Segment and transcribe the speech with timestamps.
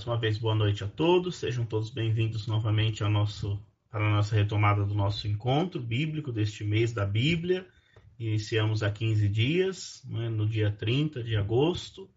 [0.00, 1.36] Mais uma vez, boa noite a todos.
[1.36, 6.64] Sejam todos bem-vindos novamente ao nosso, para a nossa retomada do nosso encontro bíblico deste
[6.64, 7.66] mês da Bíblia.
[8.18, 12.08] Iniciamos há 15 dias, né, no dia 30 de agosto,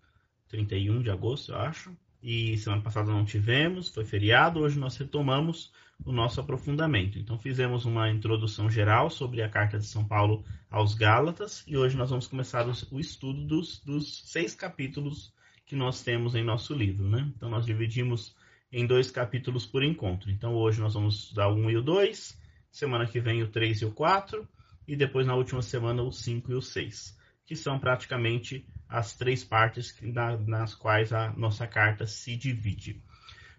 [0.47, 1.93] 31 de agosto, eu acho.
[2.21, 4.61] E semana passada não tivemos, foi feriado.
[4.61, 5.69] Hoje nós retomamos
[6.05, 7.19] o nosso aprofundamento.
[7.19, 11.97] Então, fizemos uma introdução geral sobre a carta de São Paulo aos Gálatas e hoje
[11.97, 15.33] nós vamos começar o estudo dos, dos seis capítulos
[15.73, 17.09] que nós temos em nosso livro.
[17.09, 17.27] Né?
[17.35, 18.35] Então, nós dividimos
[18.71, 20.29] em dois capítulos por encontro.
[20.29, 22.39] Então, hoje nós vamos estudar o 1 e o 2,
[22.71, 24.47] semana que vem o 3 e o 4,
[24.87, 29.43] e depois na última semana o 5 e o 6, que são praticamente as três
[29.43, 29.97] partes
[30.45, 33.01] nas quais a nossa carta se divide.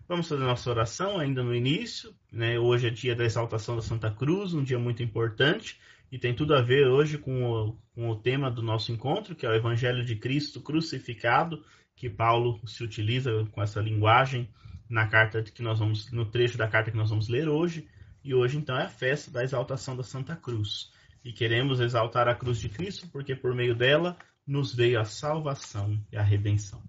[0.07, 2.15] Vamos fazer nossa oração ainda no início.
[2.31, 2.57] Né?
[2.61, 5.81] Hoje é dia da exaltação da Santa Cruz, um dia muito importante
[6.13, 9.45] e tem tudo a ver hoje com o, com o tema do nosso encontro, que
[9.45, 11.65] é o Evangelho de Cristo crucificado,
[11.97, 14.49] que Paulo se utiliza com essa linguagem
[14.89, 17.89] na carta que nós vamos, no trecho da carta que nós vamos ler hoje.
[18.23, 20.91] E hoje então é a festa da exaltação da Santa Cruz.
[21.25, 25.99] E queremos exaltar a cruz de Cristo porque por meio dela nos veio a salvação
[26.13, 26.83] e a redenção.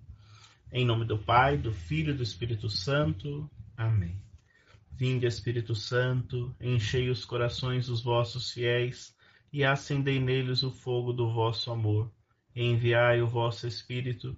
[0.72, 3.50] Em nome do Pai, do Filho e do Espírito Santo.
[3.78, 4.22] Amém.
[4.92, 9.16] Vinde, Espírito Santo, enchei os corações dos vossos fiéis
[9.52, 12.12] e acendei neles o fogo do vosso amor.
[12.56, 14.38] Enviai o vosso Espírito,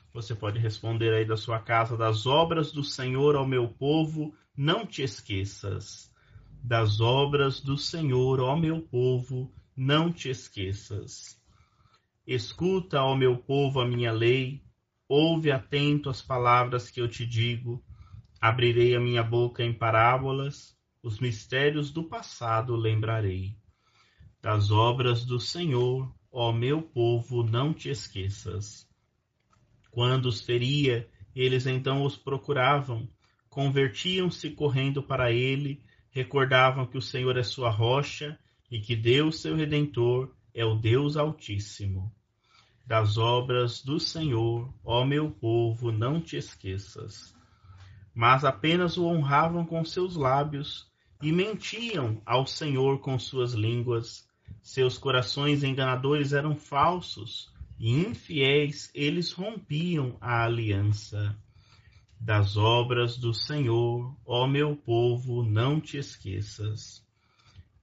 [0.13, 4.85] Você pode responder aí da sua casa: Das obras do Senhor ao meu povo, não
[4.85, 6.11] te esqueças.
[6.63, 11.39] Das obras do Senhor, ó meu povo, não te esqueças.
[12.27, 14.61] Escuta, ó meu povo, a minha lei,
[15.07, 17.83] ouve atento as palavras que eu te digo
[18.41, 23.55] Abrirei a minha boca em parábolas, os mistérios do passado lembrarei.
[24.41, 28.89] Das obras do Senhor, ó meu povo, não te esqueças.
[29.91, 33.07] Quando os feria, eles então os procuravam,
[33.49, 38.39] convertiam-se correndo para ele, recordavam que o Senhor é sua rocha
[38.71, 42.11] e que Deus, seu redentor, é o Deus Altíssimo.
[42.87, 47.33] Das obras do Senhor, ó meu povo, não te esqueças
[48.13, 50.87] mas apenas o honravam com seus lábios
[51.21, 54.27] e mentiam ao Senhor com suas línguas.
[54.61, 57.51] Seus corações enganadores eram falsos
[57.83, 61.35] e infiéis, eles rompiam a aliança.
[62.19, 67.03] Das obras do Senhor, ó meu povo, não te esqueças.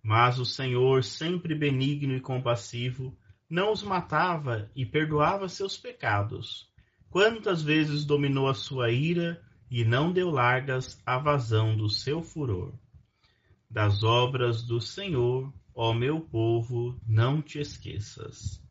[0.01, 3.19] Mas o Senhor, sempre benigno e compassivo,
[3.51, 6.73] não os matava e perdoava seus pecados.
[7.11, 12.73] Quantas vezes dominou a sua ira e não deu largas à vazão do seu furor.
[13.69, 18.63] Das obras do Senhor, ó meu povo, não te esqueças.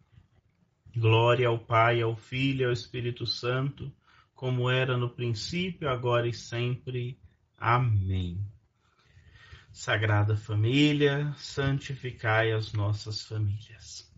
[0.98, 3.92] Glória ao Pai, ao Filho e ao Espírito Santo,
[4.34, 7.20] como era no princípio, agora e sempre.
[7.58, 8.40] Amém.
[9.72, 14.12] Sagrada Família, santificai as nossas famílias.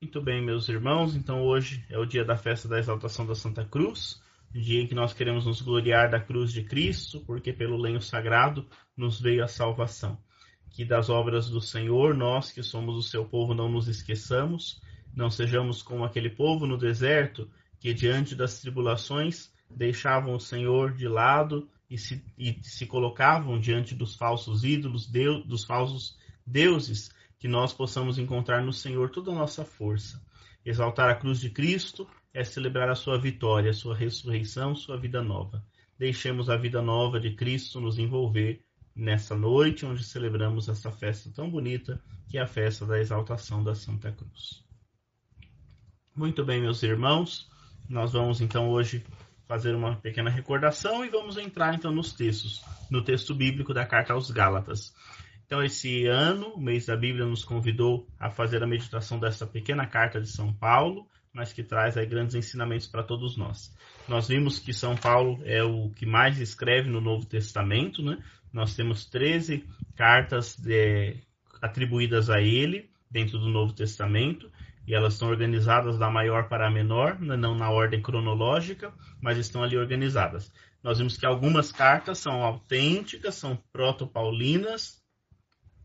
[0.00, 3.64] Muito bem, meus irmãos, então hoje é o dia da festa da exaltação da Santa
[3.64, 4.22] Cruz
[4.60, 8.66] dia em que nós queremos nos gloriar da cruz de Cristo, porque pelo lenho sagrado
[8.96, 10.16] nos veio a salvação.
[10.70, 14.80] Que das obras do Senhor, nós que somos o seu povo, não nos esqueçamos,
[15.14, 17.48] não sejamos como aquele povo no deserto
[17.78, 23.94] que, diante das tribulações, deixavam o Senhor de lado e se, e se colocavam diante
[23.94, 26.16] dos falsos ídolos, deus, dos falsos
[26.46, 30.20] deuses, que nós possamos encontrar no Senhor toda a nossa força.
[30.64, 35.22] Exaltar a cruz de Cristo é celebrar a sua vitória, a sua ressurreição, sua vida
[35.22, 35.64] nova.
[35.98, 38.64] Deixemos a vida nova de Cristo nos envolver
[38.96, 43.74] nessa noite onde celebramos essa festa tão bonita, que é a festa da exaltação da
[43.74, 44.63] Santa Cruz.
[46.16, 47.50] Muito bem, meus irmãos,
[47.88, 49.04] nós vamos então hoje
[49.48, 54.12] fazer uma pequena recordação e vamos entrar então nos textos, no texto bíblico da carta
[54.12, 54.94] aos Gálatas.
[55.44, 59.88] Então, esse ano, o mês da Bíblia nos convidou a fazer a meditação dessa pequena
[59.88, 63.76] carta de São Paulo, mas que traz aí grandes ensinamentos para todos nós.
[64.06, 68.22] Nós vimos que São Paulo é o que mais escreve no Novo Testamento, né?
[68.52, 69.64] Nós temos 13
[69.96, 71.16] cartas de,
[71.60, 74.48] atribuídas a ele dentro do Novo Testamento,
[74.86, 79.38] e elas estão organizadas da maior para a menor, né, não na ordem cronológica, mas
[79.38, 80.52] estão ali organizadas.
[80.82, 85.02] Nós vimos que algumas cartas são autênticas, são proto-paulinas,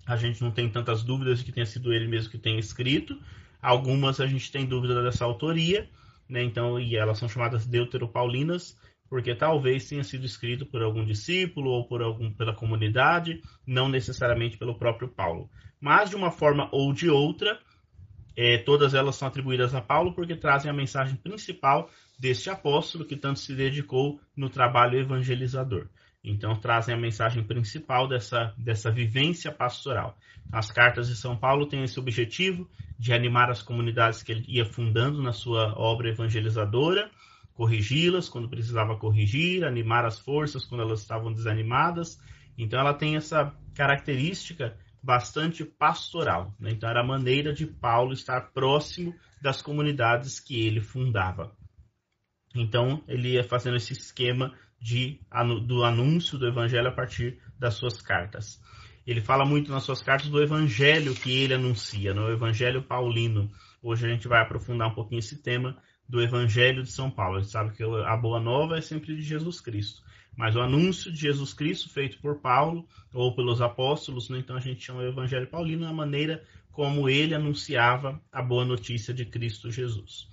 [0.05, 3.17] a gente não tem tantas dúvidas de que tenha sido ele mesmo que tenha escrito,
[3.61, 5.89] algumas a gente tem dúvida dessa autoria,
[6.27, 8.77] né, então, e elas são chamadas deuteropaulinas,
[9.09, 14.57] porque talvez tenha sido escrito por algum discípulo ou por algum, pela comunidade, não necessariamente
[14.57, 15.49] pelo próprio Paulo.
[15.81, 17.59] Mas, de uma forma ou de outra,
[18.41, 23.17] é, todas elas são atribuídas a Paulo porque trazem a mensagem principal deste apóstolo que
[23.17, 25.89] tanto se dedicou no trabalho evangelizador.
[26.23, 30.17] Então, trazem a mensagem principal dessa, dessa vivência pastoral.
[30.49, 34.65] As cartas de São Paulo têm esse objetivo de animar as comunidades que ele ia
[34.65, 37.11] fundando na sua obra evangelizadora
[37.59, 42.17] corrigi-las quando precisava corrigir, animar as forças quando elas estavam desanimadas.
[42.57, 46.53] Então ela tem essa característica bastante pastoral.
[46.59, 46.71] Né?
[46.71, 51.55] Então era a maneira de Paulo estar próximo das comunidades que ele fundava.
[52.55, 55.19] Então ele ia fazendo esse esquema de,
[55.65, 58.61] do anúncio do evangelho a partir das suas cartas.
[59.05, 63.51] Ele fala muito nas suas cartas do evangelho que ele anuncia, no evangelho paulino.
[63.81, 65.77] Hoje a gente vai aprofundar um pouquinho esse tema
[66.09, 67.37] do Evangelho de São Paulo.
[67.37, 70.01] A gente sabe que a boa nova é sempre de Jesus Cristo.
[70.39, 74.39] Mas o anúncio de Jesus Cristo feito por Paulo ou pelos apóstolos, né?
[74.39, 76.41] então a gente chama o Evangelho Paulino, a maneira
[76.71, 80.29] como ele anunciava a boa notícia de Cristo Jesus.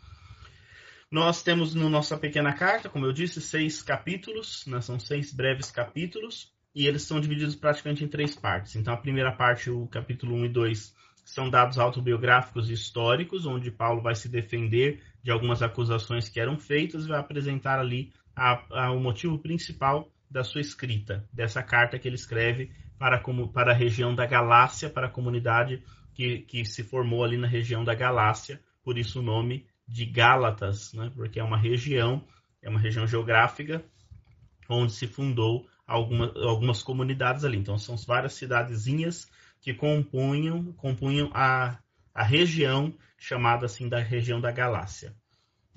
[1.10, 4.80] Nós temos na no nossa pequena carta, como eu disse, seis capítulos, né?
[4.80, 8.76] são seis breves capítulos, e eles são divididos praticamente em três partes.
[8.76, 10.94] Então, a primeira parte, o capítulo 1 e 2,
[11.24, 16.56] são dados autobiográficos e históricos, onde Paulo vai se defender de algumas acusações que eram
[16.56, 21.98] feitas e vai apresentar ali a, a, o motivo principal da sua escrita, dessa carta
[21.98, 25.82] que ele escreve para, como, para a região da Galácia, para a comunidade
[26.14, 30.92] que, que se formou ali na região da Galácia, por isso o nome de Gálatas,
[30.92, 31.10] né?
[31.14, 32.22] porque é uma região,
[32.62, 33.84] é uma região geográfica
[34.68, 37.56] onde se fundou alguma, algumas comunidades ali.
[37.56, 39.30] Então são várias cidadezinhas
[39.60, 41.78] que compunham, compunham a,
[42.14, 45.14] a região chamada assim da região da Galácia.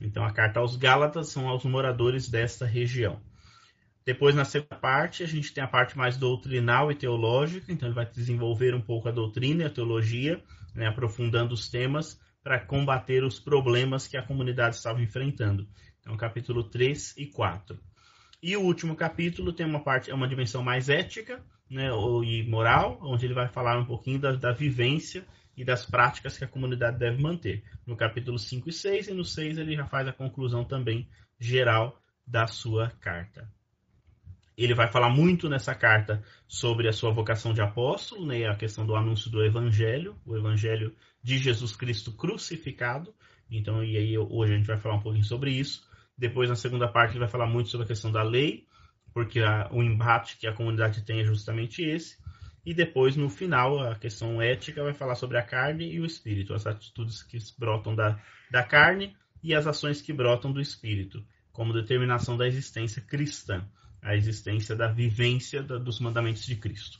[0.01, 3.19] Então a carta aos Gálatas são aos moradores desta região.
[4.05, 7.95] Depois, na segunda parte, a gente tem a parte mais doutrinal e teológica, então ele
[7.95, 10.41] vai desenvolver um pouco a doutrina e a teologia,
[10.73, 15.67] né, aprofundando os temas para combater os problemas que a comunidade estava enfrentando.
[15.99, 17.77] Então, capítulo 3 e 4.
[18.41, 21.89] E o último capítulo tem uma parte, é uma dimensão mais ética né,
[22.23, 25.23] e moral, onde ele vai falar um pouquinho da, da vivência
[25.59, 27.65] e das práticas que a comunidade deve manter.
[27.85, 31.05] No capítulo 5 e 6, e no 6 ele já faz a conclusão também
[31.37, 33.45] geral da sua carta.
[34.57, 38.85] Ele vai falar muito nessa carta sobre a sua vocação de apóstolo, né, a questão
[38.85, 43.13] do anúncio do evangelho, o evangelho de Jesus Cristo crucificado.
[43.51, 45.85] Então, e aí hoje a gente vai falar um pouquinho sobre isso.
[46.17, 48.65] Depois, na segunda parte, ele vai falar muito sobre a questão da lei,
[49.13, 52.17] porque a, o embate que a comunidade tem é justamente esse.
[52.65, 56.53] E depois, no final, a questão ética vai falar sobre a carne e o espírito,
[56.53, 58.19] as atitudes que brotam da,
[58.51, 63.65] da carne e as ações que brotam do espírito, como determinação da existência cristã,
[64.01, 66.99] a existência da vivência da, dos mandamentos de Cristo.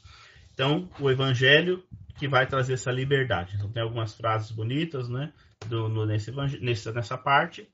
[0.53, 1.83] Então, o evangelho
[2.18, 3.56] que vai trazer essa liberdade.
[3.56, 5.31] Então, tem algumas frases bonitas né,
[5.68, 7.68] do, no, nesse, nessa, nessa parte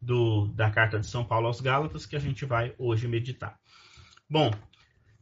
[0.00, 3.56] do, da carta de São Paulo aos Gálatas que a gente vai hoje meditar.
[4.28, 4.50] Bom,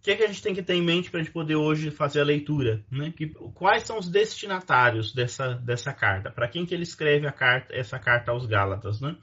[0.00, 1.56] o que, é que a gente tem que ter em mente para a gente poder
[1.56, 2.82] hoje fazer a leitura?
[2.90, 3.12] Né?
[3.14, 6.30] Que, quais são os destinatários dessa, dessa carta?
[6.30, 8.98] Para quem que ele escreve carta, essa carta aos Gálatas?
[8.98, 9.14] Né?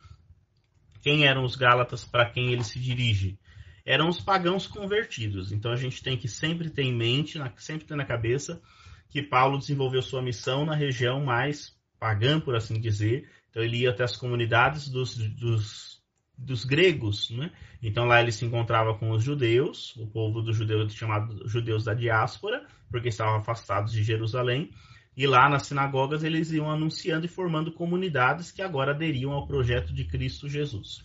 [1.01, 3.39] Quem eram os Gálatas para quem ele se dirige?
[3.83, 5.51] Eram os pagãos convertidos.
[5.51, 8.61] Então a gente tem que sempre ter em mente, sempre ter na cabeça,
[9.09, 13.27] que Paulo desenvolveu sua missão na região mais pagã, por assim dizer.
[13.49, 15.96] Então ele ia até as comunidades dos, dos
[16.37, 17.51] dos gregos, né?
[17.81, 21.93] Então lá ele se encontrava com os judeus, o povo dos judeus chamado judeus da
[21.93, 24.71] diáspora, porque estavam afastados de Jerusalém,
[25.15, 29.93] e lá nas sinagogas eles iam anunciando e formando comunidades que agora aderiam ao projeto
[29.93, 31.03] de Cristo Jesus.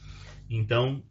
[0.51, 1.03] Então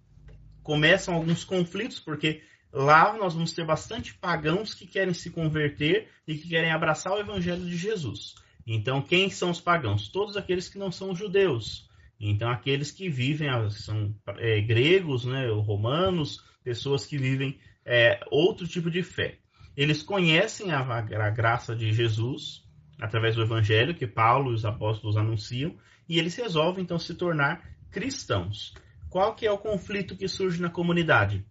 [0.62, 6.36] começam alguns conflitos, porque lá nós vamos ter bastante pagãos que querem se converter e
[6.36, 8.36] que querem abraçar o evangelho de Jesus.
[8.66, 10.08] Então, quem são os pagãos?
[10.08, 11.90] Todos aqueles que não são judeus.
[12.30, 18.68] Então, aqueles que vivem, ah, são é, gregos, né, romanos, pessoas que vivem é, outro
[18.68, 19.40] tipo de fé.
[19.76, 22.64] Eles conhecem a, a graça de Jesus
[23.00, 25.76] através do evangelho que Paulo e os apóstolos anunciam,
[26.08, 28.76] e eles resolvem então se tornar cristãos.
[29.10, 31.44] Qual que é o conflito que surge na comunidade?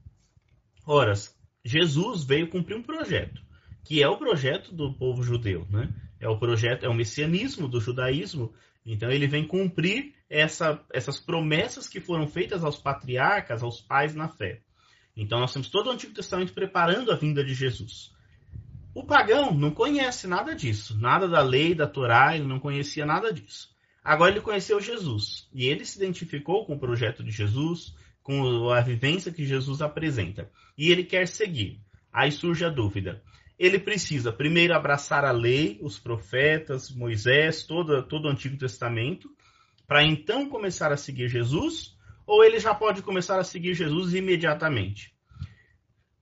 [0.87, 1.13] Ora,
[1.65, 3.43] Jesus veio cumprir um projeto,
[3.85, 5.93] que é o projeto do povo judeu, né?
[6.21, 8.53] É o projeto, é o messianismo do judaísmo,
[8.85, 14.29] Então ele vem cumprir essa, essas promessas que foram feitas aos patriarcas, aos pais na
[14.29, 14.61] fé.
[15.17, 18.13] Então nós temos todo o Antigo Testamento preparando a vinda de Jesus.
[18.95, 23.33] O pagão não conhece nada disso, nada da lei, da Torá, ele não conhecia nada
[23.33, 23.69] disso.
[24.03, 28.81] Agora ele conheceu Jesus e ele se identificou com o projeto de Jesus, com a
[28.81, 30.51] vivência que Jesus apresenta.
[30.77, 31.81] E ele quer seguir.
[32.13, 33.23] Aí surge a dúvida.
[33.61, 39.29] Ele precisa primeiro abraçar a lei, os profetas, Moisés, todo, todo o Antigo Testamento,
[39.87, 41.95] para então começar a seguir Jesus,
[42.27, 45.15] ou ele já pode começar a seguir Jesus imediatamente?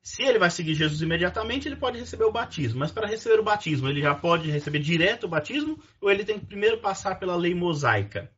[0.03, 2.81] Se ele vai seguir Jesus imediatamente, ele pode receber o batismo.
[2.81, 6.41] Mas para receber o batismo, ele já pode receber direto o batismo ou ele tem
[6.41, 8.33] que primeiro passar pela lei mosaica?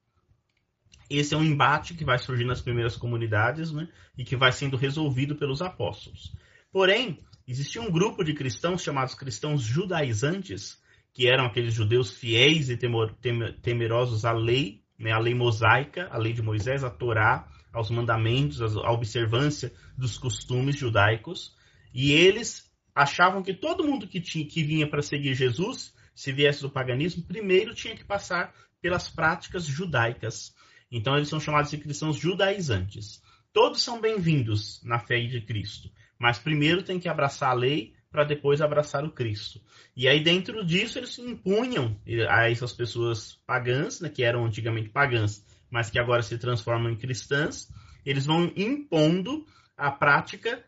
[1.08, 3.88] Esse é um embate que vai surgir nas primeiras comunidades né,
[4.18, 6.34] e que vai sendo resolvido pelos apóstolos.
[6.70, 7.18] Porém,
[7.50, 10.80] existia um grupo de cristãos chamados cristãos judaizantes,
[11.12, 13.12] que eram aqueles judeus fiéis e temor,
[13.60, 18.60] temerosos à lei, né, à lei mosaica, à lei de Moisés, à Torá, aos mandamentos,
[18.62, 21.52] à observância dos costumes judaicos.
[21.92, 26.62] E eles achavam que todo mundo que, tinha, que vinha para seguir Jesus, se viesse
[26.62, 30.54] do paganismo, primeiro tinha que passar pelas práticas judaicas.
[30.88, 33.20] Então eles são chamados de cristãos judaizantes.
[33.52, 38.24] Todos são bem-vindos na fé de Cristo, mas primeiro tem que abraçar a lei para
[38.24, 39.60] depois abraçar o Cristo.
[39.96, 41.96] E aí dentro disso eles impunham
[42.28, 46.96] a essas pessoas pagãs, né, que eram antigamente pagãs, mas que agora se transformam em
[46.96, 47.68] cristãs,
[48.04, 49.46] eles vão impondo
[49.76, 50.62] a prática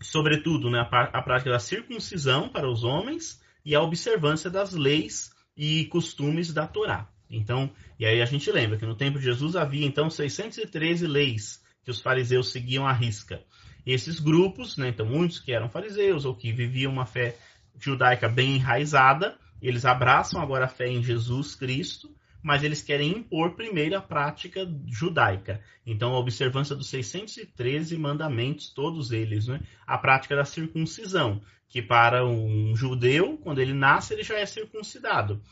[0.00, 5.30] sobretudo, né, a, a prática da circuncisão para os homens e a observância das leis
[5.56, 7.08] e costumes da Torá.
[7.28, 11.64] Então, e aí a gente lembra que no tempo de Jesus havia então 613 leis
[11.82, 13.42] que os fariseus seguiam à risca.
[13.86, 17.36] Esses grupos, né, então muitos que eram fariseus ou que viviam uma fé
[17.78, 22.14] judaica bem enraizada, eles abraçam agora a fé em Jesus Cristo
[22.46, 25.60] mas eles querem impor primeiro a prática judaica.
[25.84, 29.60] Então, a observância dos 613 mandamentos, todos eles, né?
[29.84, 35.42] a prática da circuncisão, que para um judeu, quando ele nasce, ele já é circuncidado.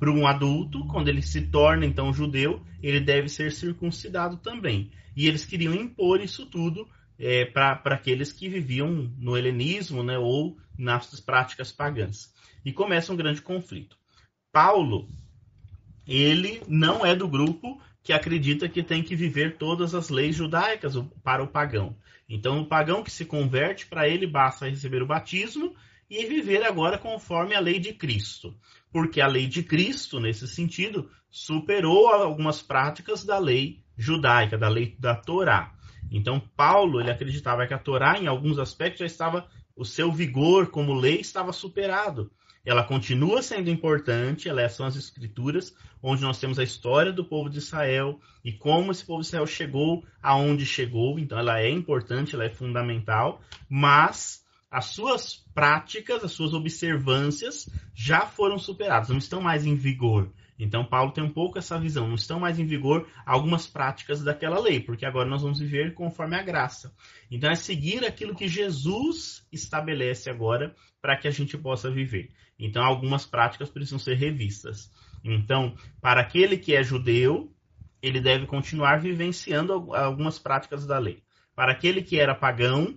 [0.00, 4.90] Para um adulto, quando ele se torna então judeu, ele deve ser circuncidado também.
[5.16, 6.88] E eles queriam impor isso tudo
[7.22, 12.34] é, para aqueles que viviam no helenismo né, ou nas práticas pagãs.
[12.64, 13.96] E começa um grande conflito.
[14.50, 15.08] Paulo
[16.04, 20.94] ele não é do grupo que acredita que tem que viver todas as leis judaicas
[21.22, 21.96] para o pagão.
[22.28, 25.76] Então, o pagão que se converte, para ele basta receber o batismo
[26.10, 28.52] e viver agora conforme a lei de Cristo.
[28.90, 34.96] Porque a lei de Cristo, nesse sentido, superou algumas práticas da lei judaica, da lei
[34.98, 35.72] da Torá.
[36.12, 40.68] Então, Paulo, ele acreditava que a Torá, em alguns aspectos, já estava, o seu vigor
[40.68, 42.30] como lei estava superado
[42.64, 47.50] ela continua sendo importante, elas são as escrituras, onde nós temos a história do povo
[47.50, 52.34] de Israel e como esse povo de Israel chegou aonde chegou, então ela é importante,
[52.34, 59.40] ela é fundamental, mas as suas práticas, as suas observâncias já foram superadas, não estão
[59.40, 60.30] mais em vigor.
[60.62, 64.60] Então Paulo tem um pouco essa visão, não estão mais em vigor algumas práticas daquela
[64.60, 66.94] lei, porque agora nós vamos viver conforme a graça.
[67.30, 72.30] Então é seguir aquilo que Jesus estabelece agora para que a gente possa viver.
[72.56, 74.88] Então, algumas práticas precisam ser revistas.
[75.24, 77.52] Então, para aquele que é judeu,
[78.00, 81.24] ele deve continuar vivenciando algumas práticas da lei.
[81.56, 82.96] Para aquele que era pagão,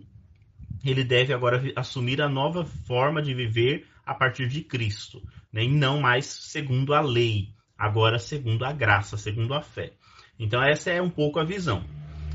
[0.83, 5.23] ele deve agora assumir a nova forma de viver a partir de Cristo,
[5.55, 5.63] né?
[5.63, 7.47] e não mais segundo a lei,
[7.77, 9.93] agora segundo a graça, segundo a fé.
[10.37, 11.85] Então, essa é um pouco a visão.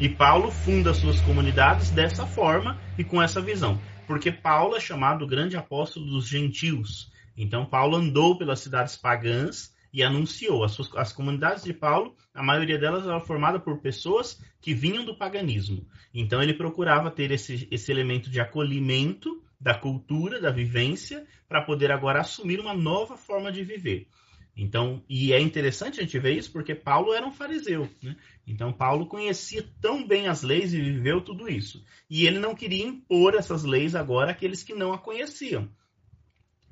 [0.01, 5.27] E Paulo funda suas comunidades dessa forma e com essa visão, porque Paulo é chamado
[5.27, 7.13] grande apóstolo dos gentios.
[7.37, 10.65] Então, Paulo andou pelas cidades pagãs e anunciou.
[10.65, 15.05] As, suas, as comunidades de Paulo, a maioria delas era formada por pessoas que vinham
[15.05, 15.87] do paganismo.
[16.15, 21.93] Então, ele procurava ter esse, esse elemento de acolhimento da cultura, da vivência, para poder
[21.93, 24.09] agora assumir uma nova forma de viver.
[24.57, 28.17] Então, e é interessante a gente ver isso porque Paulo era um fariseu, né?
[28.47, 31.85] Então Paulo conhecia tão bem as leis e viveu tudo isso.
[32.09, 35.69] E ele não queria impor essas leis agora àqueles que não a conheciam.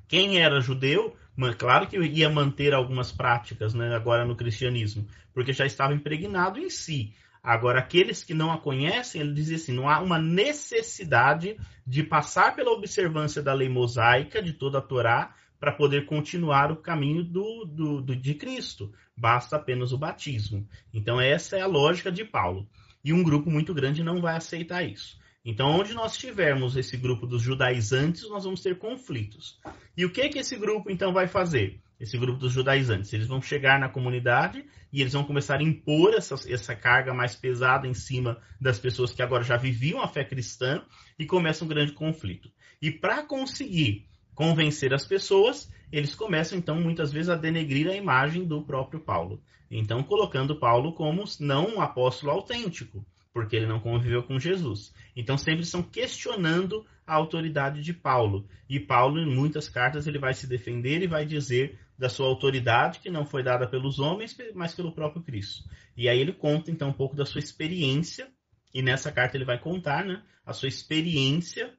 [0.07, 1.15] Quem era judeu,
[1.57, 6.69] claro que ia manter algumas práticas né, agora no cristianismo, porque já estava impregnado em
[6.69, 7.13] si.
[7.49, 12.55] Agora, aqueles que não a conhecem, ele dizia assim: não há uma necessidade de passar
[12.55, 17.65] pela observância da lei mosaica, de toda a Torá, para poder continuar o caminho do,
[17.65, 18.93] do, do, de Cristo.
[19.17, 20.63] Basta apenas o batismo.
[20.93, 22.69] Então, essa é a lógica de Paulo.
[23.03, 25.17] E um grupo muito grande não vai aceitar isso.
[25.43, 29.59] Então, onde nós tivermos esse grupo dos judaizantes, nós vamos ter conflitos.
[29.97, 31.81] E o que que esse grupo então vai fazer?
[31.99, 33.11] Esse grupo dos judaizantes.
[33.11, 37.35] Eles vão chegar na comunidade e eles vão começar a impor essa, essa carga mais
[37.35, 40.81] pesada em cima das pessoas que agora já viviam a fé cristã
[41.17, 42.49] e começa um grande conflito.
[42.81, 48.45] E para conseguir convencer as pessoas, eles começam então muitas vezes a denegrir a imagem
[48.45, 49.41] do próprio Paulo.
[49.69, 54.93] Então colocando Paulo como não um apóstolo autêntico, porque ele não conviveu com Jesus.
[55.15, 58.47] Então sempre estão questionando a autoridade de Paulo.
[58.69, 62.99] E Paulo, em muitas cartas, ele vai se defender e vai dizer da sua autoridade,
[62.99, 65.69] que não foi dada pelos homens, mas pelo próprio Cristo.
[65.97, 68.29] E aí ele conta, então, um pouco da sua experiência,
[68.73, 71.73] e nessa carta ele vai contar né, a sua experiência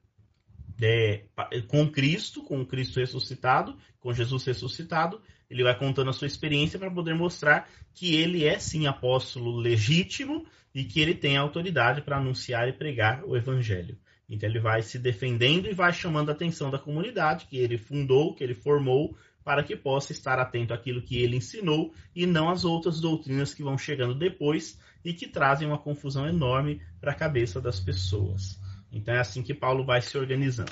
[0.82, 1.24] é,
[1.66, 5.22] com Cristo, com Cristo ressuscitado, com Jesus ressuscitado.
[5.48, 10.46] Ele vai contando a sua experiência para poder mostrar que ele é sim apóstolo legítimo
[10.74, 13.98] e que ele tem autoridade para anunciar e pregar o evangelho.
[14.28, 18.34] Então ele vai se defendendo e vai chamando a atenção da comunidade que ele fundou,
[18.34, 19.16] que ele formou,
[19.50, 23.64] para que possa estar atento àquilo que ele ensinou e não às outras doutrinas que
[23.64, 28.61] vão chegando depois e que trazem uma confusão enorme para a cabeça das pessoas.
[28.92, 30.71] Então é assim que Paulo vai se organizando.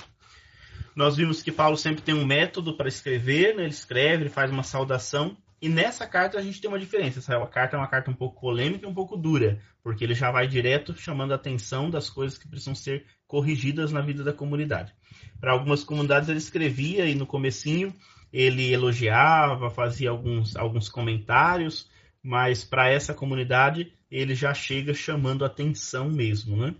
[0.95, 3.63] Nós vimos que Paulo sempre tem um método para escrever, né?
[3.63, 7.19] ele escreve, ele faz uma saudação, e nessa carta a gente tem uma diferença.
[7.19, 10.31] Essa carta é uma carta um pouco polêmica e um pouco dura, porque ele já
[10.31, 14.93] vai direto chamando a atenção das coisas que precisam ser corrigidas na vida da comunidade.
[15.37, 17.93] Para algumas comunidades ele escrevia e no comecinho
[18.31, 21.89] ele elogiava, fazia alguns, alguns comentários,
[22.21, 26.75] mas para essa comunidade ele já chega chamando atenção mesmo, né?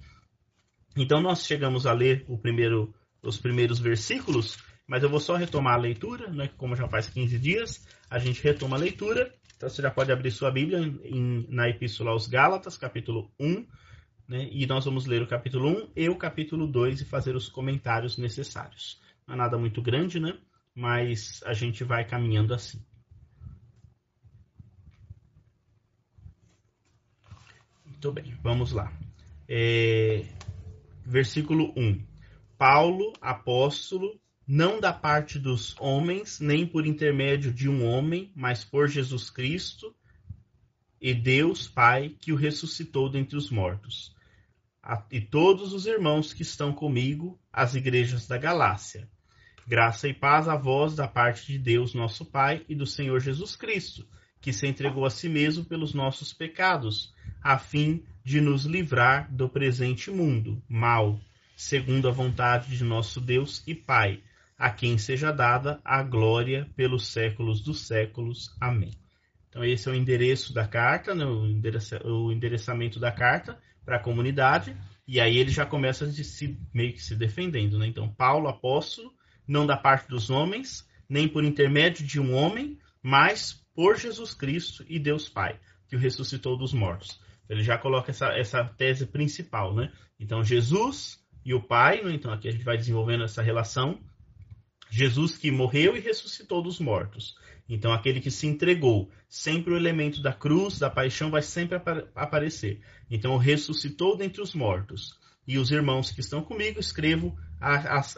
[0.95, 5.81] Então nós chegamos a ler primeiro, os primeiros versículos, mas eu vou só retomar a
[5.81, 6.49] leitura, né?
[6.57, 9.31] Como já faz 15 dias, a gente retoma a leitura.
[9.55, 13.65] Então você já pode abrir sua Bíblia em, na Epístola aos Gálatas, capítulo 1,
[14.27, 14.49] né?
[14.51, 18.17] E nós vamos ler o capítulo 1 e o capítulo 2 e fazer os comentários
[18.17, 18.99] necessários.
[19.27, 20.35] Não é nada muito grande, né?
[20.75, 22.83] Mas a gente vai caminhando assim.
[27.85, 28.91] Muito bem, vamos lá.
[29.47, 30.25] É,
[31.05, 32.01] versículo 1.
[32.57, 38.87] Paulo, apóstolo, não da parte dos homens, nem por intermédio de um homem, mas por
[38.87, 39.93] Jesus Cristo
[41.01, 44.15] e Deus Pai, que o ressuscitou dentre os mortos.
[45.11, 49.09] E todos os irmãos que estão comigo, as igrejas da Galácia
[49.69, 53.55] Graça e paz a vós da parte de Deus, nosso Pai, e do Senhor Jesus
[53.55, 54.03] Cristo,
[54.41, 59.47] que se entregou a si mesmo pelos nossos pecados, a fim de nos livrar do
[59.47, 61.19] presente mundo, mal,
[61.55, 64.23] segundo a vontade de nosso Deus e Pai,
[64.57, 68.49] a quem seja dada a glória pelos séculos dos séculos.
[68.59, 68.89] Amém.
[69.49, 73.55] Então, esse é o endereço da carta, né, o, endereça, o endereçamento da carta
[73.85, 74.75] para a comunidade,
[75.07, 77.77] e aí ele já começa a se, meio que se defendendo.
[77.77, 77.85] Né?
[77.85, 79.13] Então, Paulo, apóstolo,
[79.49, 84.85] não da parte dos homens, nem por intermédio de um homem, mas por Jesus Cristo
[84.87, 87.19] e Deus Pai, que o ressuscitou dos mortos.
[87.49, 89.91] Ele já coloca essa, essa tese principal, né?
[90.19, 92.13] Então, Jesus e o Pai, né?
[92.13, 93.99] então aqui a gente vai desenvolvendo essa relação.
[94.91, 97.35] Jesus que morreu e ressuscitou dos mortos.
[97.67, 101.79] Então, aquele que se entregou, sempre o elemento da cruz, da paixão, vai sempre
[102.15, 102.81] aparecer.
[103.09, 105.17] Então, ressuscitou dentre os mortos.
[105.49, 108.15] E os irmãos que estão comigo, escrevo as,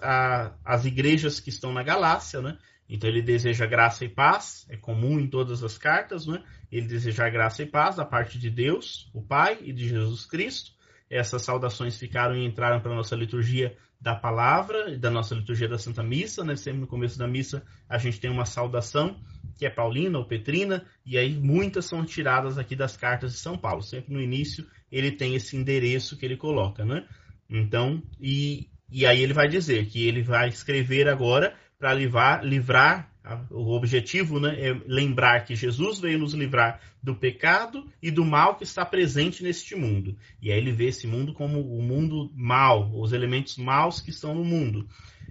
[0.66, 2.58] as igrejas que estão na Galácia, né?
[2.90, 6.44] Então ele deseja graça e paz, é comum em todas as cartas, né?
[6.70, 10.72] Ele deseja graça e paz da parte de Deus, o Pai e de Jesus Cristo.
[11.10, 15.78] Essas saudações ficaram e entraram para a nossa liturgia da palavra, da nossa liturgia da
[15.78, 16.58] Santa Missa, né?
[16.58, 19.18] Sempre no começo da missa a gente tem uma saudação
[19.58, 23.58] que é paulina ou petrina, e aí muitas são tiradas aqui das cartas de São
[23.58, 23.82] Paulo.
[23.82, 27.08] Sempre no início ele tem esse endereço que ele coloca, né?
[27.52, 33.10] Então, e e aí ele vai dizer que ele vai escrever agora para livrar, livrar
[33.50, 38.56] o objetivo né, é lembrar que Jesus veio nos livrar do pecado e do mal
[38.56, 40.18] que está presente neste mundo.
[40.42, 44.36] E aí ele vê esse mundo como o mundo mal, os elementos maus que estão
[44.36, 44.88] no mundo.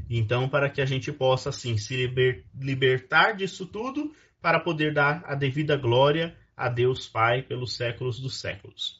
[0.08, 5.22] Então, para que a gente possa, assim, se liber, libertar disso tudo, para poder dar
[5.26, 8.99] a devida glória a Deus Pai pelos séculos dos séculos.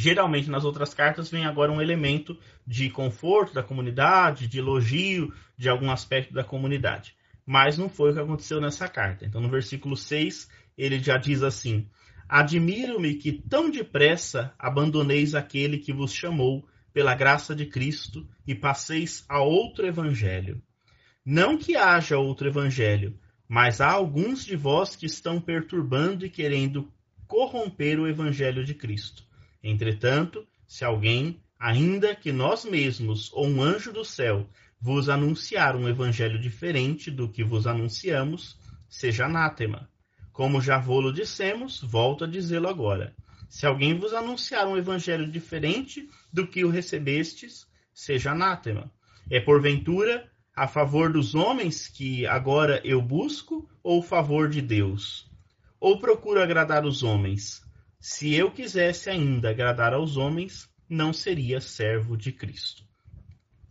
[0.00, 5.68] Geralmente nas outras cartas vem agora um elemento de conforto da comunidade, de elogio de
[5.68, 7.16] algum aspecto da comunidade.
[7.44, 9.26] Mas não foi o que aconteceu nessa carta.
[9.26, 11.88] Então no versículo 6 ele já diz assim:
[12.28, 19.24] Admiro-me que tão depressa abandoneis aquele que vos chamou pela graça de Cristo e passeis
[19.28, 20.62] a outro evangelho.
[21.26, 26.88] Não que haja outro evangelho, mas há alguns de vós que estão perturbando e querendo
[27.26, 29.26] corromper o evangelho de Cristo.
[29.62, 34.48] Entretanto, se alguém, ainda que nós mesmos ou um anjo do céu,
[34.80, 38.56] vos anunciar um evangelho diferente do que vos anunciamos,
[38.88, 39.88] seja anátema.
[40.32, 43.14] Como já vou-lo dissemos, volto a dizê-lo agora.
[43.48, 48.92] Se alguém vos anunciar um evangelho diferente do que o recebestes, seja anátema.
[49.30, 55.28] É porventura a favor dos homens que agora eu busco ou favor de Deus?
[55.80, 57.62] Ou procuro agradar os homens?
[58.00, 62.84] Se eu quisesse ainda agradar aos homens, não seria servo de Cristo.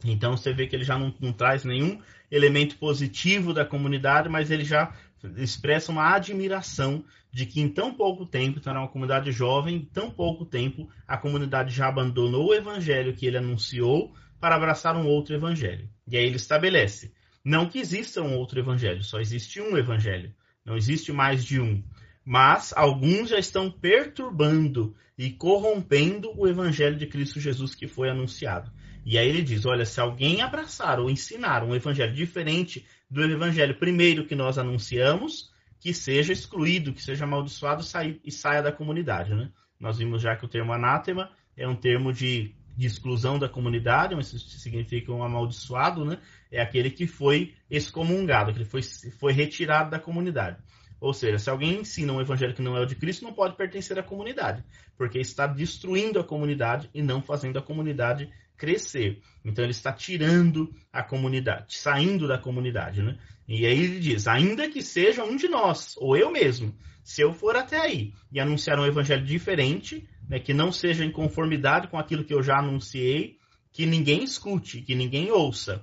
[0.03, 4.51] Então você vê que ele já não, não traz nenhum elemento positivo da comunidade, mas
[4.51, 4.93] ele já
[5.37, 9.85] expressa uma admiração de que em tão pouco tempo, então era uma comunidade jovem, em
[9.85, 15.07] tão pouco tempo a comunidade já abandonou o evangelho que ele anunciou para abraçar um
[15.07, 15.89] outro evangelho.
[16.07, 17.13] E aí ele estabelece,
[17.43, 20.33] não que exista um outro evangelho, só existe um evangelho,
[20.65, 21.83] não existe mais de um.
[22.29, 28.69] Mas alguns já estão perturbando e corrompendo o evangelho de Cristo Jesus que foi anunciado.
[29.05, 33.79] E aí ele diz: olha, se alguém abraçar ou ensinar um evangelho diferente do evangelho
[33.79, 37.81] primeiro que nós anunciamos, que seja excluído, que seja amaldiçoado
[38.21, 39.33] e saia da comunidade.
[39.33, 39.49] Né?
[39.79, 44.13] Nós vimos já que o termo anátema é um termo de, de exclusão da comunidade,
[44.13, 46.19] mas isso significa um amaldiçoado, né?
[46.51, 48.81] é aquele que foi excomungado, que foi,
[49.17, 50.57] foi retirado da comunidade.
[50.99, 53.55] Ou seja, se alguém ensina um evangelho que não é o de Cristo, não pode
[53.55, 54.63] pertencer à comunidade,
[54.97, 59.21] porque está destruindo a comunidade e não fazendo a comunidade crescer.
[59.45, 63.17] Então ele está tirando a comunidade, saindo da comunidade, né?
[63.47, 67.31] E aí ele diz: ainda que seja um de nós, ou eu mesmo, se eu
[67.31, 71.97] for até aí e anunciar um evangelho diferente, né, que não seja em conformidade com
[71.97, 73.37] aquilo que eu já anunciei,
[73.71, 75.81] que ninguém escute, que ninguém ouça,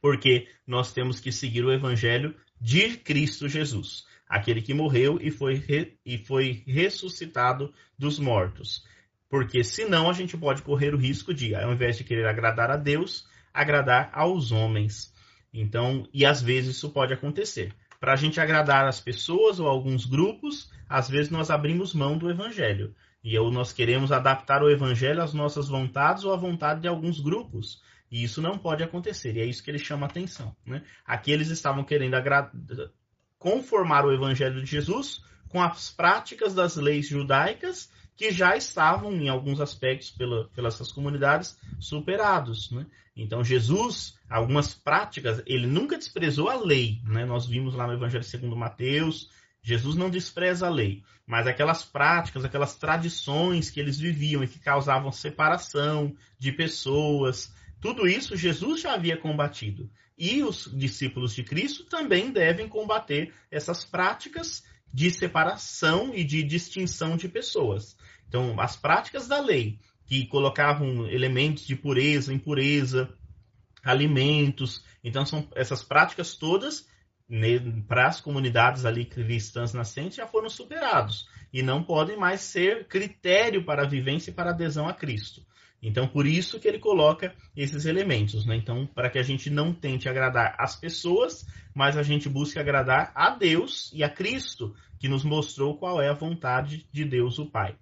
[0.00, 5.56] porque nós temos que seguir o evangelho de Cristo Jesus, aquele que morreu e foi,
[5.56, 8.82] re, e foi ressuscitado dos mortos.
[9.28, 12.78] Porque senão a gente pode correr o risco de, ao invés de querer agradar a
[12.78, 15.12] Deus, agradar aos homens.
[15.52, 17.74] Então, e às vezes isso pode acontecer.
[18.00, 22.30] Para a gente agradar as pessoas ou alguns grupos, às vezes nós abrimos mão do
[22.30, 22.94] evangelho.
[23.22, 27.20] E eu, nós queremos adaptar o evangelho às nossas vontades ou à vontade de alguns
[27.20, 27.82] grupos.
[28.10, 29.36] E isso não pode acontecer.
[29.36, 30.56] E é isso que ele chama a atenção.
[30.64, 30.82] Né?
[31.04, 32.14] Aqui eles estavam querendo
[33.42, 39.28] conformar o evangelho de Jesus com as práticas das leis judaicas que já estavam, em
[39.28, 42.70] alguns aspectos, pela, pelas comunidades, superados.
[42.70, 42.86] Né?
[43.16, 47.00] Então, Jesus, algumas práticas, ele nunca desprezou a lei.
[47.04, 47.24] Né?
[47.26, 49.28] Nós vimos lá no Evangelho segundo Mateus,
[49.60, 54.58] Jesus não despreza a lei, mas aquelas práticas, aquelas tradições que eles viviam e que
[54.58, 59.90] causavam separação de pessoas, tudo isso Jesus já havia combatido.
[60.16, 64.62] E os discípulos de Cristo também devem combater essas práticas
[64.94, 67.96] de separação e de distinção de pessoas.
[68.28, 73.12] Então, as práticas da lei, que colocavam elementos de pureza, impureza,
[73.82, 74.84] alimentos.
[75.02, 76.86] Então, são essas práticas todas
[77.28, 82.86] né, para as comunidades ali cristãs nascentes já foram superados e não podem mais ser
[82.86, 85.44] critério para a vivência e para a adesão a Cristo.
[85.82, 88.46] Então, por isso que ele coloca esses elementos.
[88.46, 88.54] Né?
[88.54, 93.10] Então, para que a gente não tente agradar as pessoas, mas a gente busque agradar
[93.16, 97.50] a Deus e a Cristo, que nos mostrou qual é a vontade de Deus o
[97.50, 97.74] Pai.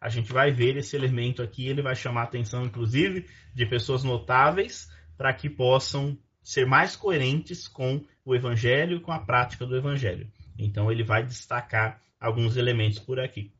[0.00, 4.04] A gente vai ver esse elemento aqui, ele vai chamar a atenção, inclusive, de pessoas
[4.04, 9.76] notáveis, para que possam ser mais coerentes com o Evangelho e com a prática do
[9.76, 10.30] Evangelho.
[10.56, 13.52] Então, ele vai destacar alguns elementos por aqui.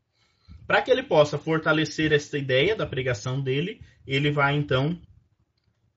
[0.69, 5.01] Para que ele possa fortalecer esta ideia da pregação dele, ele vai então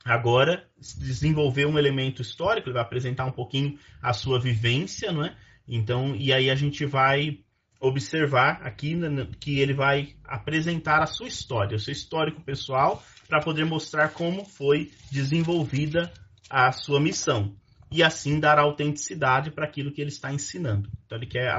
[0.05, 0.65] agora
[0.97, 5.35] desenvolver um elemento histórico, ele vai apresentar um pouquinho a sua vivência, não é?
[5.67, 7.39] Então, e aí a gente vai
[7.81, 8.97] observar aqui
[9.41, 14.45] que ele vai apresentar a sua história, o seu histórico pessoal, para poder mostrar como
[14.45, 16.13] foi desenvolvida
[16.49, 17.53] a sua missão
[17.91, 20.89] e assim dar autenticidade para aquilo que ele está ensinando.
[21.05, 21.53] Então ele quer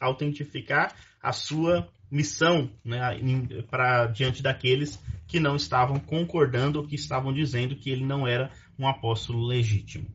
[0.00, 3.00] autentificar a sua missão né,
[3.70, 8.50] para diante daqueles que não estavam concordando ou que estavam dizendo que ele não era
[8.78, 10.06] um apóstolo legítimo.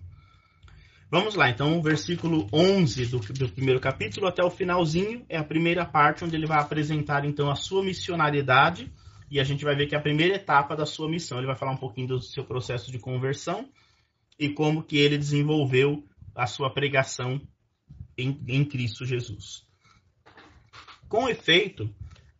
[1.11, 5.43] Vamos lá, então, o versículo 11 do, do, primeiro capítulo até o finalzinho é a
[5.43, 8.91] primeira parte onde ele vai apresentar então a sua missionariedade
[9.29, 11.37] e a gente vai ver que é a primeira etapa da sua missão.
[11.37, 13.69] Ele vai falar um pouquinho do seu processo de conversão
[14.39, 16.03] e como que ele desenvolveu
[16.33, 17.39] a sua pregação
[18.17, 19.67] em, em Cristo Jesus.
[21.13, 21.87] Com efeito,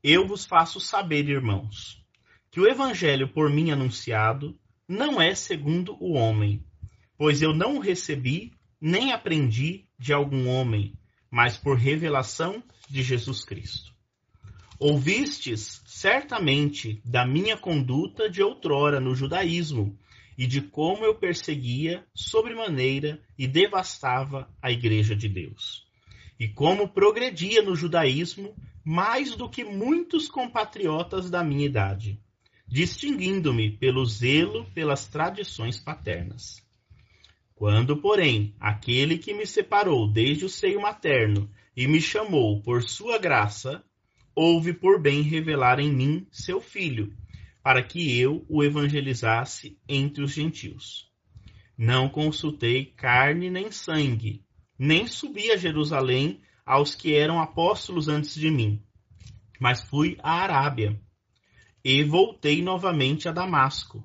[0.04, 2.04] eu vos faço saber, irmãos,
[2.50, 6.66] que o evangelho por mim anunciado não é segundo o homem,
[7.16, 10.98] pois eu não o recebi nem aprendi de algum homem,
[11.30, 13.94] mas por revelação de Jesus Cristo.
[14.80, 19.96] Ouvistes certamente da minha conduta de outrora no judaísmo,
[20.36, 25.83] e de como eu perseguia sobremaneira e devastava a igreja de Deus.
[26.43, 28.53] E como progredia no judaísmo
[28.84, 32.19] mais do que muitos compatriotas da minha idade,
[32.67, 36.62] distinguindo-me pelo zelo pelas tradições paternas.
[37.56, 43.17] Quando, porém, aquele que me separou desde o seio materno e me chamou por sua
[43.17, 43.82] graça,
[44.36, 47.15] houve por bem revelar em mim seu filho,
[47.63, 51.10] para que eu o evangelizasse entre os gentios.
[51.77, 54.42] Não consultei carne nem sangue,
[54.78, 58.82] nem subi a Jerusalém aos que eram apóstolos antes de mim,
[59.60, 61.00] mas fui à Arábia
[61.84, 64.04] e voltei novamente a Damasco.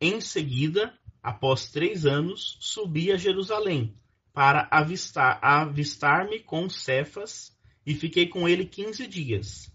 [0.00, 3.96] Em seguida, após três anos, subi a Jerusalém
[4.32, 9.72] para avistar, avistar-me com Cefas e fiquei com ele quinze dias.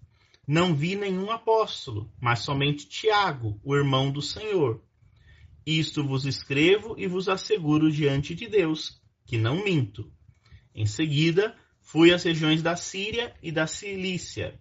[0.47, 4.81] Não vi nenhum apóstolo, mas somente Tiago, o irmão do Senhor.
[5.65, 10.11] Isto vos escrevo e vos asseguro diante de Deus, que não minto.
[10.75, 14.59] Em seguida, fui às regiões da Síria e da Cilícia,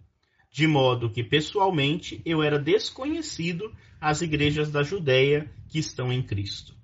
[0.51, 6.75] de modo que pessoalmente eu era desconhecido às igrejas da Judéia que estão em Cristo.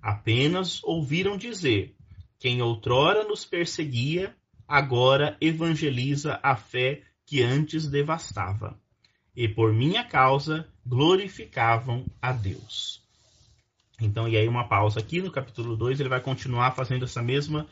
[0.00, 1.94] Apenas ouviram dizer:
[2.38, 4.34] quem outrora nos perseguia,
[4.66, 8.78] agora evangeliza a fé que antes devastava,
[9.36, 13.02] e por minha causa glorificavam a Deus.
[14.00, 17.66] Então, e aí uma pausa aqui no capítulo 2, ele vai continuar fazendo essa mesma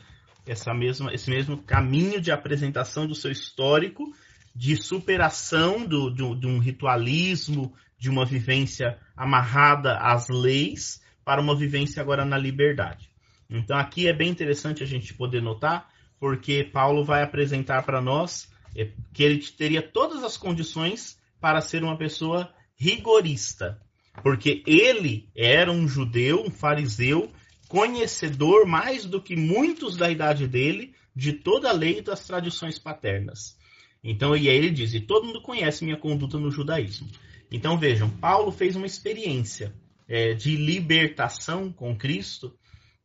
[0.45, 4.13] essa mesma esse mesmo caminho de apresentação do seu histórico,
[4.55, 11.55] de superação do, do, de um ritualismo, de uma vivência amarrada às leis, para uma
[11.55, 13.09] vivência agora na liberdade.
[13.49, 18.51] Então aqui é bem interessante a gente poder notar, porque Paulo vai apresentar para nós
[18.75, 23.79] é que ele teria todas as condições para ser uma pessoa rigorista,
[24.21, 27.31] porque ele era um judeu, um fariseu,
[27.73, 32.77] conhecedor mais do que muitos da idade dele de toda a lei e das tradições
[32.77, 33.57] paternas.
[34.03, 37.09] Então, e aí ele diz: e todo mundo conhece minha conduta no judaísmo.
[37.51, 39.73] Então vejam, Paulo fez uma experiência
[40.07, 42.55] é, de libertação com Cristo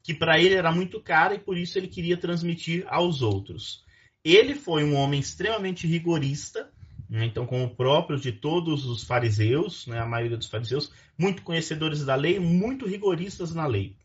[0.02, 3.82] que para ele era muito cara e por isso ele queria transmitir aos outros.
[4.22, 6.70] Ele foi um homem extremamente rigorista,
[7.08, 7.24] né?
[7.24, 9.98] então, como próprio de todos os fariseus, né?
[9.98, 13.96] a maioria dos fariseus, muito conhecedores da lei, muito rigoristas na lei.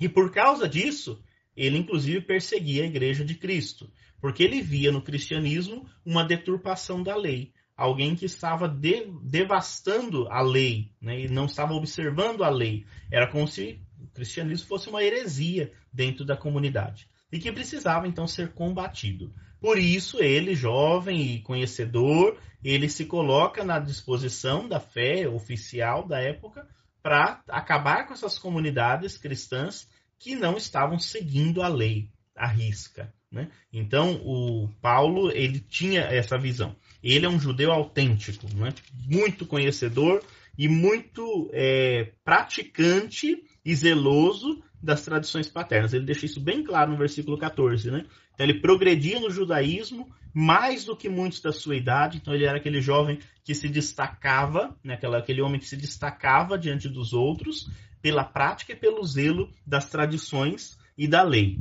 [0.00, 1.22] E por causa disso,
[1.56, 7.16] ele inclusive perseguia a igreja de Cristo, porque ele via no cristianismo uma deturpação da
[7.16, 12.84] lei, alguém que estava de, devastando a lei, né, e não estava observando a lei.
[13.10, 18.26] Era como se o cristianismo fosse uma heresia dentro da comunidade e que precisava então
[18.26, 19.32] ser combatido.
[19.60, 26.20] Por isso, ele, jovem e conhecedor, ele se coloca na disposição da fé oficial da
[26.20, 26.66] época
[27.08, 33.10] para acabar com essas comunidades cristãs que não estavam seguindo a lei, a risca.
[33.32, 33.48] Né?
[33.72, 36.76] Então, o Paulo ele tinha essa visão.
[37.02, 38.74] Ele é um judeu autêntico, né?
[39.06, 40.22] muito conhecedor
[40.58, 45.94] e muito é, praticante e zeloso das tradições paternas.
[45.94, 48.04] Ele deixa isso bem claro no versículo 14, né?
[48.34, 50.06] Então ele progredia no judaísmo
[50.38, 52.18] mais do que muitos da sua idade.
[52.18, 54.94] Então ele era aquele jovem que se destacava, né?
[54.94, 57.68] Aquela, aquele homem que se destacava diante dos outros
[58.00, 61.58] pela prática e pelo zelo das tradições e da lei.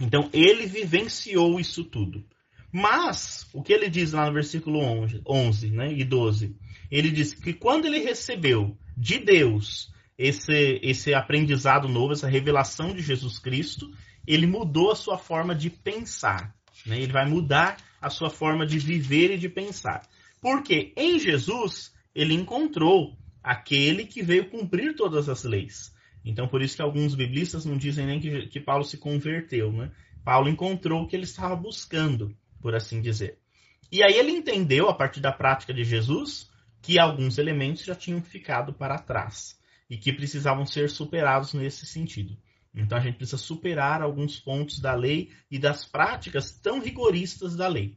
[0.00, 2.26] Então ele vivenciou isso tudo.
[2.72, 6.56] Mas, o que ele diz lá no versículo 11, 11 né, e 12?
[6.90, 13.02] Ele diz que quando ele recebeu de Deus esse, esse aprendizado novo, essa revelação de
[13.02, 13.88] Jesus Cristo,
[14.26, 16.52] ele mudou a sua forma de pensar.
[16.86, 17.00] Né?
[17.00, 20.02] Ele vai mudar a sua forma de viver e de pensar.
[20.40, 25.94] Porque em Jesus ele encontrou aquele que veio cumprir todas as leis.
[26.24, 29.70] Então, por isso que alguns biblistas não dizem nem que, que Paulo se converteu.
[29.72, 29.90] Né?
[30.24, 33.38] Paulo encontrou o que ele estava buscando, por assim dizer.
[33.92, 38.22] E aí ele entendeu, a partir da prática de Jesus, que alguns elementos já tinham
[38.22, 42.36] ficado para trás e que precisavam ser superados nesse sentido.
[42.74, 47.68] Então a gente precisa superar alguns pontos da lei e das práticas tão rigoristas da
[47.68, 47.96] lei.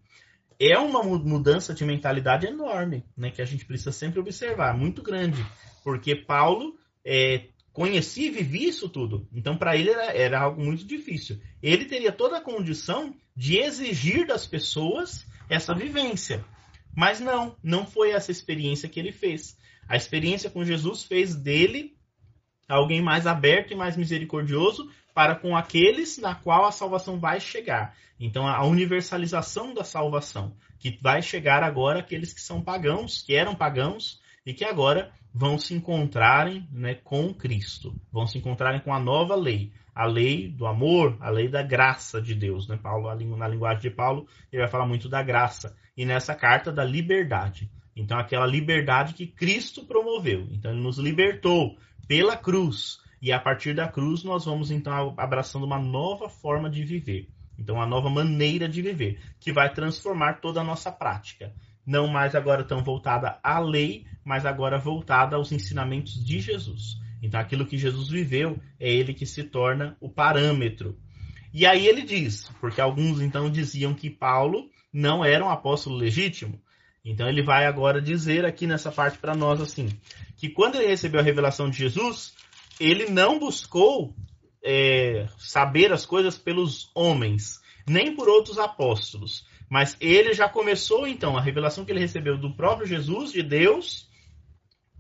[0.60, 5.46] É uma mudança de mentalidade enorme, né, que a gente precisa sempre observar, muito grande,
[5.84, 9.28] porque Paulo é, conhecia e vivia isso tudo.
[9.32, 11.40] Então, para ele era, era, algo muito difícil.
[11.62, 16.44] Ele teria toda a condição de exigir das pessoas essa vivência.
[16.96, 19.56] Mas não, não foi essa experiência que ele fez.
[19.88, 21.97] A experiência com Jesus fez dele
[22.76, 27.96] alguém mais aberto e mais misericordioso para com aqueles na qual a salvação vai chegar.
[28.20, 33.56] Então, a universalização da salvação, que vai chegar agora àqueles que são pagãos, que eram
[33.56, 39.00] pagãos e que agora vão se encontrarem né, com Cristo, vão se encontrarem com a
[39.00, 42.68] nova lei, a lei do amor, a lei da graça de Deus.
[42.68, 42.78] Né?
[42.78, 46.84] Paulo, na linguagem de Paulo, ele vai falar muito da graça, e nessa carta da
[46.84, 47.70] liberdade.
[47.96, 50.48] Então, aquela liberdade que Cristo promoveu.
[50.52, 51.76] Então, ele nos libertou
[52.08, 53.00] pela cruz.
[53.22, 57.28] E a partir da cruz, nós vamos então abraçando uma nova forma de viver.
[57.58, 61.54] Então, uma nova maneira de viver, que vai transformar toda a nossa prática.
[61.86, 67.00] Não mais agora tão voltada à lei, mas agora voltada aos ensinamentos de Jesus.
[67.22, 71.00] Então, aquilo que Jesus viveu é ele que se torna o parâmetro.
[71.52, 76.62] E aí ele diz, porque alguns então diziam que Paulo não era um apóstolo legítimo.
[77.04, 79.88] Então ele vai agora dizer aqui nessa parte para nós assim,
[80.38, 82.34] que quando ele recebeu a revelação de Jesus,
[82.80, 84.16] ele não buscou
[84.64, 89.46] é, saber as coisas pelos homens, nem por outros apóstolos.
[89.70, 94.08] Mas ele já começou, então, a revelação que ele recebeu do próprio Jesus, de Deus,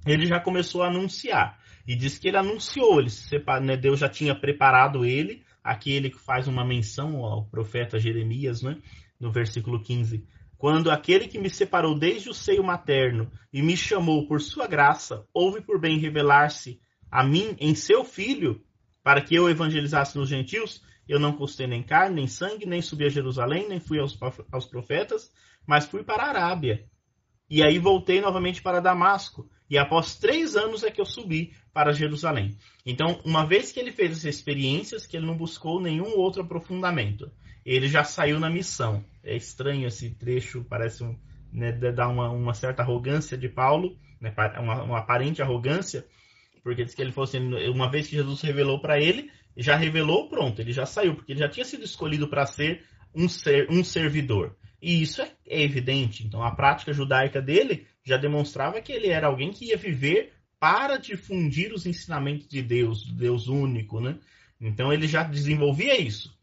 [0.05, 1.59] ele já começou a anunciar.
[1.87, 5.43] E diz que ele anunciou, ele separa, né, Deus já tinha preparado ele.
[5.63, 8.77] Aqui ele faz uma menção ao profeta Jeremias, né,
[9.19, 10.25] no versículo 15.
[10.57, 15.25] Quando aquele que me separou desde o seio materno e me chamou por sua graça,
[15.33, 16.79] houve por bem revelar-se
[17.11, 18.63] a mim em seu filho,
[19.03, 23.05] para que eu evangelizasse nos gentios, eu não custei nem carne, nem sangue, nem subi
[23.05, 24.17] a Jerusalém, nem fui aos,
[24.51, 25.31] aos profetas,
[25.65, 26.85] mas fui para a Arábia.
[27.49, 29.49] E aí voltei novamente para Damasco.
[29.69, 32.57] E após três anos é que eu subi para Jerusalém.
[32.85, 37.31] Então, uma vez que ele fez essas experiências, que ele não buscou nenhum outro aprofundamento,
[37.75, 39.03] ele já saiu na missão.
[39.21, 41.19] É estranho esse trecho, parece um,
[41.51, 46.05] né, dar uma, uma, certa arrogância de Paulo, né, uma, uma aparente arrogância,
[46.63, 50.29] porque diz que ele falou assim, uma vez que Jesus revelou para ele, já revelou,
[50.29, 53.83] pronto, ele já saiu, porque ele já tinha sido escolhido para ser um, ser um
[53.83, 54.55] servidor.
[54.81, 56.25] E isso é, é evidente.
[56.25, 60.97] Então, a prática judaica dele já demonstrava que ele era alguém que ia viver para
[60.97, 64.17] difundir os ensinamentos de Deus, Deus único, né?
[64.61, 66.36] Então, ele já desenvolvia isso.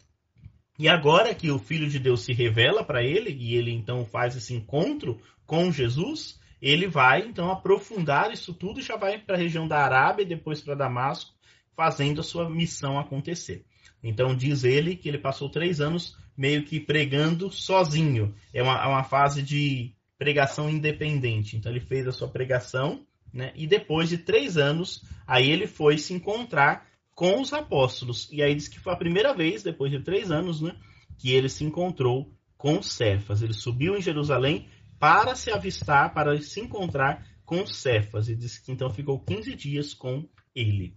[0.78, 4.36] E agora que o Filho de Deus se revela para ele, e ele então faz
[4.36, 9.38] esse encontro com Jesus, ele vai então aprofundar isso tudo e já vai para a
[9.38, 11.32] região da Arábia e depois para Damasco,
[11.76, 13.64] fazendo a sua missão acontecer.
[14.02, 18.34] Então diz ele que ele passou três anos meio que pregando sozinho.
[18.52, 21.56] É uma, é uma fase de pregação independente.
[21.56, 23.52] Então ele fez a sua pregação, né?
[23.54, 28.28] E depois de três anos, aí ele foi se encontrar com os apóstolos.
[28.32, 30.74] E aí diz que foi a primeira vez, depois de três anos, né?
[31.18, 33.42] Que ele se encontrou com Cefas.
[33.42, 38.28] Ele subiu em Jerusalém para se avistar, para se encontrar com Cefas.
[38.28, 40.96] E disse que então ficou 15 dias com ele.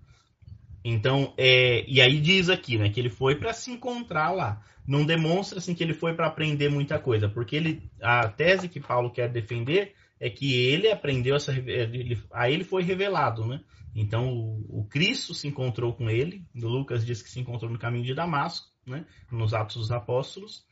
[0.83, 4.63] Então, é, e aí diz aqui, né, que ele foi para se encontrar lá.
[4.87, 8.79] Não demonstra assim que ele foi para aprender muita coisa, porque ele, a tese que
[8.79, 13.61] Paulo quer defender é que ele aprendeu essa, ele, a ele foi revelado, né?
[13.95, 16.45] Então, o, o Cristo se encontrou com ele.
[16.55, 19.05] Lucas diz que se encontrou no caminho de Damasco, né?
[19.31, 20.65] Nos Atos dos Apóstolos.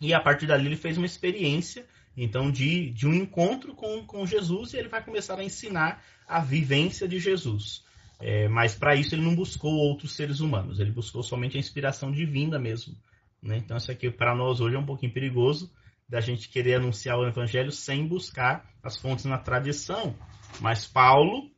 [0.00, 1.86] E a partir dali ele fez uma experiência
[2.20, 6.40] então, de, de um encontro com, com Jesus, e ele vai começar a ensinar a
[6.40, 7.84] vivência de Jesus.
[8.18, 12.10] É, mas para isso ele não buscou outros seres humanos, ele buscou somente a inspiração
[12.10, 12.96] divina mesmo.
[13.40, 13.58] Né?
[13.58, 15.72] Então, isso aqui para nós hoje é um pouquinho perigoso,
[16.08, 20.14] da gente querer anunciar o evangelho sem buscar as fontes na tradição.
[20.60, 21.50] Mas Paulo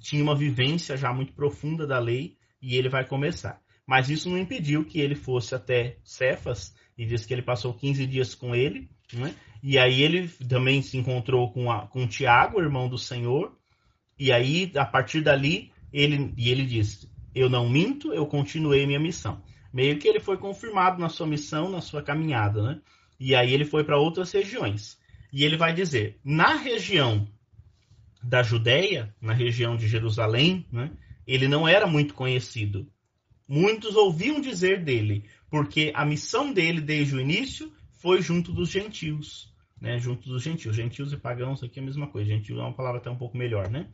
[0.00, 3.60] tinha uma vivência já muito profunda da lei e ele vai começar.
[3.86, 8.06] Mas isso não impediu que ele fosse até Cefas e diz que ele passou 15
[8.06, 9.34] dias com ele né?
[9.62, 13.56] E aí ele também se encontrou com, a, com Tiago, irmão do Senhor.
[14.18, 19.00] E aí, a partir dali, ele, e ele disse: Eu não minto, eu continuei minha
[19.00, 19.42] missão.
[19.72, 22.80] Meio que ele foi confirmado na sua missão, na sua caminhada, né?
[23.18, 24.98] E aí ele foi para outras regiões.
[25.32, 27.26] E ele vai dizer: na região
[28.22, 30.90] da Judéia, na região de Jerusalém, né,
[31.26, 32.90] ele não era muito conhecido.
[33.46, 39.52] Muitos ouviam dizer dele, porque a missão dele desde o início foi junto dos gentios,
[39.80, 39.98] né?
[39.98, 40.76] Junto dos gentios.
[40.76, 42.30] Gentios e pagãos aqui é a mesma coisa.
[42.30, 43.88] Gentio é uma palavra até um pouco melhor, né?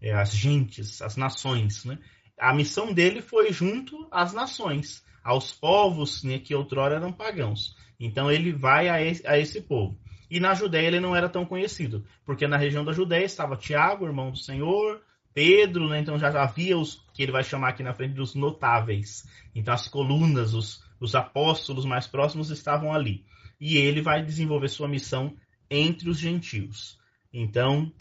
[0.00, 1.98] É, as gentes, as nações, né?
[2.38, 7.76] A missão dele foi junto às nações, aos povos né, que outrora eram pagãos.
[7.98, 9.98] Então ele vai a esse, a esse povo.
[10.30, 14.06] E na Judéia ele não era tão conhecido, porque na região da Judéia estava Tiago,
[14.06, 15.00] irmão do Senhor,
[15.32, 16.00] Pedro, né?
[16.00, 19.28] então já havia os que ele vai chamar aqui na frente dos notáveis.
[19.54, 23.24] Então as colunas, os, os apóstolos mais próximos estavam ali
[23.60, 25.36] e ele vai desenvolver sua missão
[25.70, 26.98] entre os gentios.
[27.32, 27.92] Então,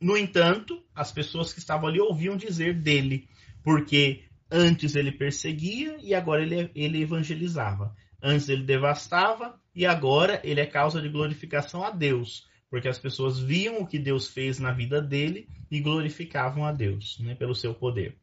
[0.00, 3.28] no entanto, as pessoas que estavam ali ouviam dizer dele,
[3.62, 7.94] porque antes ele perseguia e agora ele, ele evangelizava.
[8.22, 13.38] Antes ele devastava e agora ele é causa de glorificação a Deus, porque as pessoas
[13.38, 17.72] viam o que Deus fez na vida dele e glorificavam a Deus né, pelo seu
[17.74, 18.16] poder.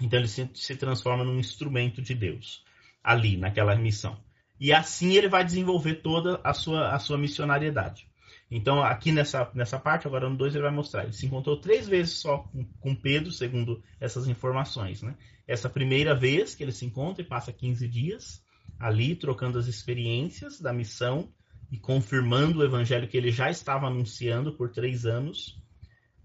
[0.00, 2.64] Então ele se, se transforma num instrumento de Deus
[3.02, 4.18] ali, naquela missão.
[4.58, 8.08] E assim ele vai desenvolver toda a sua, a sua missionariedade.
[8.50, 11.04] Então, aqui nessa, nessa parte, agora no 2, ele vai mostrar.
[11.04, 15.02] Ele se encontrou três vezes só com, com Pedro, segundo essas informações.
[15.02, 15.14] Né?
[15.46, 18.43] Essa primeira vez que ele se encontra e passa 15 dias
[18.78, 21.28] ali, trocando as experiências da missão
[21.70, 25.58] e confirmando o evangelho que ele já estava anunciando por três anos.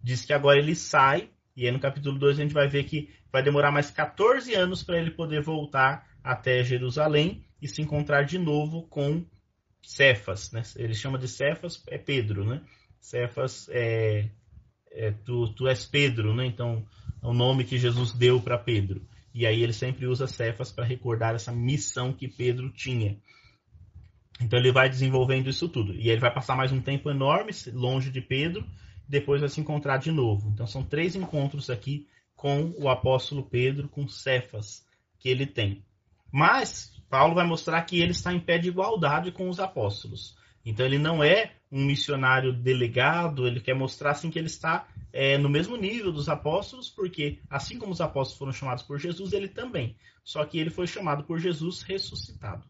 [0.01, 3.09] Diz que agora ele sai, e aí no capítulo 2 a gente vai ver que
[3.31, 8.37] vai demorar mais 14 anos para ele poder voltar até Jerusalém e se encontrar de
[8.37, 9.25] novo com
[9.81, 10.61] Cefas, né?
[10.75, 12.61] Ele chama de Cefas, é Pedro, né?
[12.99, 14.29] Cefas é,
[14.91, 16.45] é tu, tu és Pedro, né?
[16.45, 16.85] Então
[17.21, 19.01] é o nome que Jesus deu para Pedro.
[19.39, 23.17] E aí ele sempre usa Cefas para recordar essa missão que Pedro tinha.
[24.41, 25.93] Então ele vai desenvolvendo isso tudo.
[25.93, 28.67] E ele vai passar mais um tempo enorme longe de Pedro,
[29.07, 30.49] depois vai se encontrar de novo.
[30.49, 34.85] Então são três encontros aqui com o apóstolo Pedro, com Cefas,
[35.17, 35.85] que ele tem.
[36.29, 40.35] Mas Paulo vai mostrar que ele está em pé de igualdade com os apóstolos.
[40.65, 45.37] Então ele não é um missionário delegado, ele quer mostrar assim que ele está é,
[45.37, 49.47] no mesmo nível dos apóstolos, porque assim como os apóstolos foram chamados por Jesus, ele
[49.47, 49.95] também.
[50.23, 52.63] Só que ele foi chamado por Jesus ressuscitado.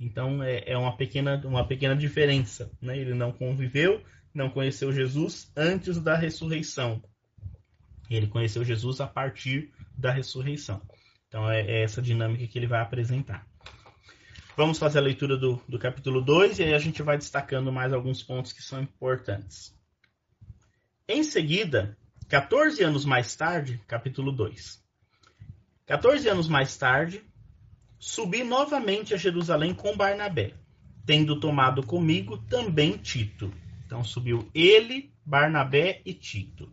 [0.00, 2.70] Então é, é uma, pequena, uma pequena diferença.
[2.80, 2.98] Né?
[2.98, 7.02] Ele não conviveu, não conheceu Jesus antes da ressurreição.
[8.10, 10.80] Ele conheceu Jesus a partir da ressurreição.
[11.28, 13.46] Então é, é essa dinâmica que ele vai apresentar.
[14.56, 17.92] Vamos fazer a leitura do, do capítulo 2 e aí a gente vai destacando mais
[17.92, 19.76] alguns pontos que são importantes.
[21.08, 21.98] Em seguida,
[22.28, 24.80] 14 anos mais tarde, capítulo 2.
[25.86, 27.24] 14 anos mais tarde,
[27.98, 30.54] subi novamente a Jerusalém com Barnabé,
[31.04, 33.52] tendo tomado comigo também Tito.
[33.84, 36.72] Então subiu ele, Barnabé e Tito.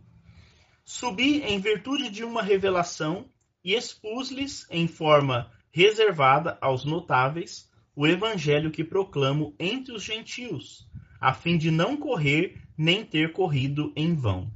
[0.84, 3.28] Subi em virtude de uma revelação
[3.64, 10.88] e expus-lhes em forma reservada aos notáveis o evangelho que proclamo entre os gentios,
[11.20, 14.50] a fim de não correr nem ter corrido em vão.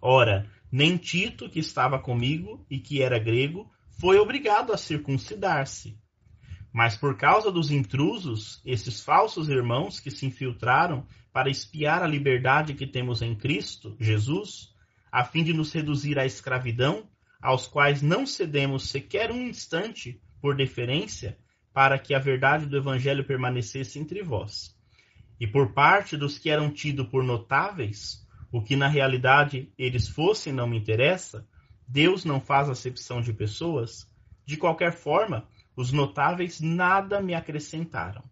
[0.00, 5.98] Ora, nem Tito, que estava comigo e que era grego, foi obrigado a circuncidar-se.
[6.72, 12.74] Mas por causa dos intrusos, esses falsos irmãos que se infiltraram para espiar a liberdade
[12.74, 14.74] que temos em Cristo, Jesus,
[15.10, 17.08] a fim de nos reduzir à escravidão,
[17.40, 21.38] aos quais não cedemos sequer um instante por deferência,
[21.72, 24.76] para que a verdade do Evangelho permanecesse entre vós.
[25.40, 30.52] E por parte dos que eram tidos por notáveis, o que na realidade eles fossem
[30.52, 31.46] não me interessa,
[31.88, 34.06] Deus não faz acepção de pessoas,
[34.46, 38.22] de qualquer forma, os notáveis nada me acrescentaram.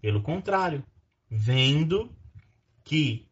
[0.00, 0.84] Pelo contrário,
[1.30, 2.10] vendo
[2.82, 3.28] que.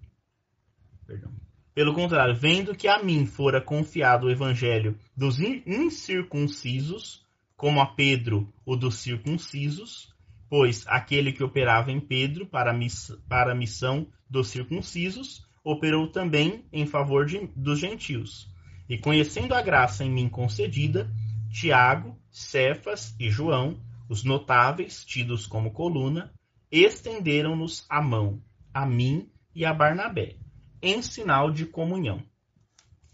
[1.07, 1.33] Perdão.
[1.75, 7.27] Pelo contrário, vendo que a mim fora confiado o evangelho dos incircuncisos,
[7.57, 10.13] como a Pedro o dos circuncisos,
[10.49, 16.09] pois aquele que operava em Pedro para a, miss para a missão dos circuncisos operou
[16.09, 18.51] também em favor de, dos gentios.
[18.89, 21.11] E conhecendo a graça em mim concedida,
[21.51, 26.33] Tiago, Cefas e João, os notáveis, tidos como coluna,
[26.71, 28.43] estenderam-nos a mão,
[28.75, 30.37] a mim e a Barnabé,
[30.83, 32.23] em sinal de comunhão.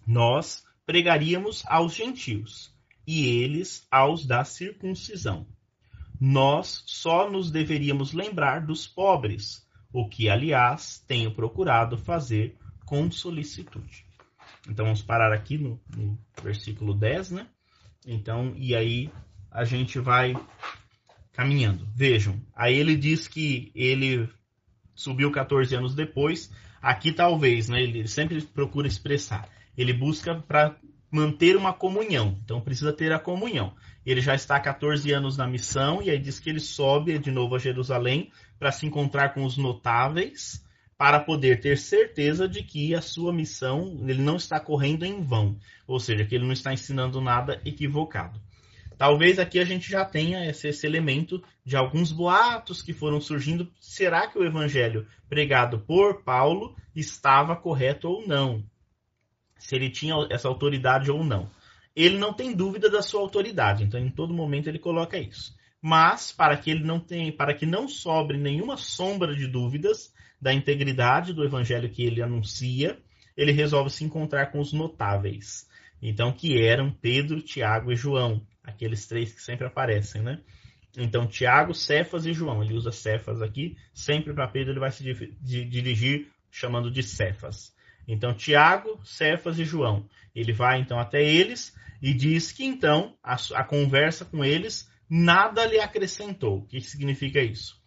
[0.06, 2.74] Nós pregaríamos aos gentios
[3.08, 5.46] e eles aos da circuncisão.
[6.20, 12.54] Nós só nos deveríamos lembrar dos pobres, o que, aliás, tenho procurado fazer
[12.84, 14.04] com solicitude.
[14.68, 17.46] Então vamos parar aqui no, no versículo 10, né?
[18.06, 19.10] Então, e aí
[19.50, 20.34] a gente vai
[21.32, 21.88] caminhando.
[21.94, 24.28] Vejam, aí ele diz que ele
[24.94, 26.52] subiu 14 anos depois.
[26.82, 27.82] Aqui talvez, né?
[27.82, 29.48] Ele sempre procura expressar.
[29.74, 30.76] Ele busca para
[31.10, 32.38] manter uma comunhão.
[32.44, 33.74] Então precisa ter a comunhão.
[34.04, 37.30] Ele já está há 14 anos na missão e aí diz que ele sobe de
[37.30, 40.64] novo a Jerusalém para se encontrar com os notáveis,
[40.96, 45.56] para poder ter certeza de que a sua missão ele não está correndo em vão,
[45.86, 48.40] ou seja, que ele não está ensinando nada equivocado.
[48.98, 53.70] Talvez aqui a gente já tenha esse, esse elemento de alguns boatos que foram surgindo.
[53.78, 58.64] Será que o evangelho pregado por Paulo estava correto ou não?
[59.58, 61.50] Se ele tinha essa autoridade ou não.
[61.94, 65.56] Ele não tem dúvida da sua autoridade, então em todo momento ele coloca isso.
[65.80, 70.52] Mas para que ele não tenha, para que não sobre nenhuma sombra de dúvidas da
[70.52, 72.98] integridade do evangelho que ele anuncia,
[73.36, 75.68] ele resolve se encontrar com os notáveis.
[76.00, 80.40] Então que eram Pedro, Tiago e João, aqueles três que sempre aparecem, né?
[80.96, 82.62] Então, Tiago, Cefas e João.
[82.62, 83.76] Ele usa Cefas aqui.
[83.94, 85.02] Sempre para Pedro ele vai se
[85.40, 87.72] dirigir chamando de Cefas.
[88.08, 90.08] Então, Tiago, Cefas e João.
[90.34, 95.66] Ele vai então até eles e diz que então a, a conversa com eles nada
[95.66, 96.60] lhe acrescentou.
[96.60, 97.78] O que significa isso?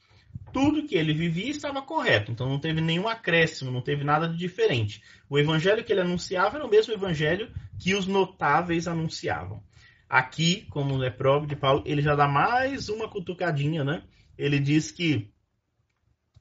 [0.53, 4.37] Tudo que ele vivia estava correto, então não teve nenhum acréscimo, não teve nada de
[4.37, 5.01] diferente.
[5.29, 9.63] O evangelho que ele anunciava era o mesmo evangelho que os notáveis anunciavam.
[10.09, 14.03] Aqui, como é próprio de Paulo, ele já dá mais uma cutucadinha, né?
[14.37, 15.31] Ele diz que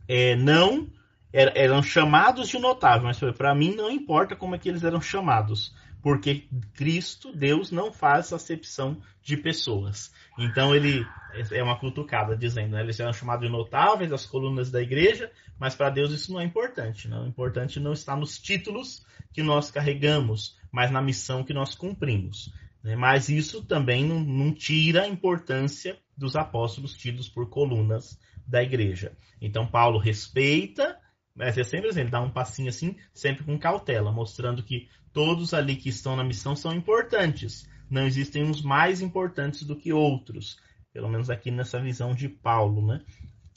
[0.09, 0.91] é, não
[1.33, 5.75] eram chamados de notável, mas para mim não importa como é que eles eram chamados,
[6.03, 10.13] porque Cristo, Deus, não faz acepção de pessoas.
[10.39, 11.07] Então ele
[11.53, 12.81] é uma cutucada dizendo, né?
[12.81, 16.45] eles eram chamados de notáveis, as colunas da igreja, mas para Deus isso não é
[16.45, 17.07] importante.
[17.07, 17.25] Não?
[17.25, 22.53] O importante não está nos títulos que nós carregamos, mas na missão que nós cumprimos.
[22.83, 22.97] Né?
[22.97, 29.13] Mas isso também não, não tira a importância dos apóstolos tidos por colunas da igreja.
[29.41, 30.99] Então Paulo respeita
[31.35, 35.55] mas é sempre assim, ele dá um passinho assim, sempre com cautela, mostrando que todos
[35.55, 37.69] ali que estão na missão são importantes.
[37.89, 40.59] Não existem uns mais importantes do que outros.
[40.93, 43.01] Pelo menos aqui nessa visão de Paulo, né?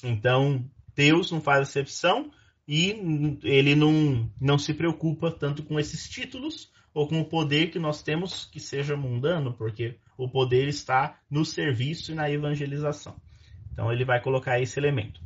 [0.04, 2.32] Então, Deus não faz exceção
[2.68, 7.80] e ele não, não se preocupa tanto com esses títulos ou com o poder que
[7.80, 13.16] nós temos que seja mundano, porque o poder está no serviço e na evangelização.
[13.72, 15.22] Então ele vai colocar esse elemento.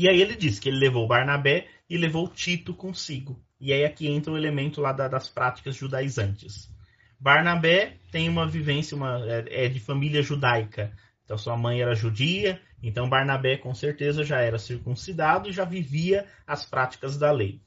[0.00, 3.36] E aí ele diz que ele levou Barnabé e levou Tito consigo.
[3.60, 6.72] E aí aqui entra o elemento lá da, das práticas judaizantes.
[7.18, 10.92] Barnabé tem uma vivência, uma, é, é de família judaica.
[11.24, 16.26] Então sua mãe era judia, então Barnabé com certeza já era circuncidado e já vivia
[16.46, 17.60] as práticas da lei.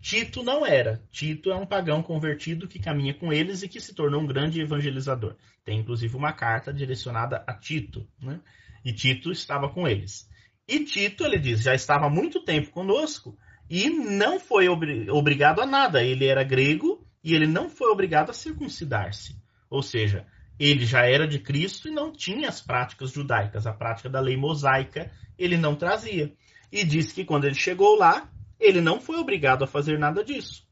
[0.00, 1.02] Tito não era.
[1.10, 4.60] Tito é um pagão convertido que caminha com eles e que se tornou um grande
[4.60, 5.34] evangelizador.
[5.64, 8.38] Tem inclusive uma carta direcionada a Tito, né?
[8.84, 10.28] E Tito estava com eles.
[10.68, 13.38] E Tito, ele diz, já estava há muito tempo conosco
[13.70, 16.02] e não foi obri obrigado a nada.
[16.02, 19.36] Ele era grego e ele não foi obrigado a circuncidar-se.
[19.70, 20.26] Ou seja,
[20.58, 24.36] ele já era de Cristo e não tinha as práticas judaicas, a prática da lei
[24.36, 26.32] mosaica ele não trazia.
[26.72, 30.66] E diz que quando ele chegou lá, ele não foi obrigado a fazer nada disso.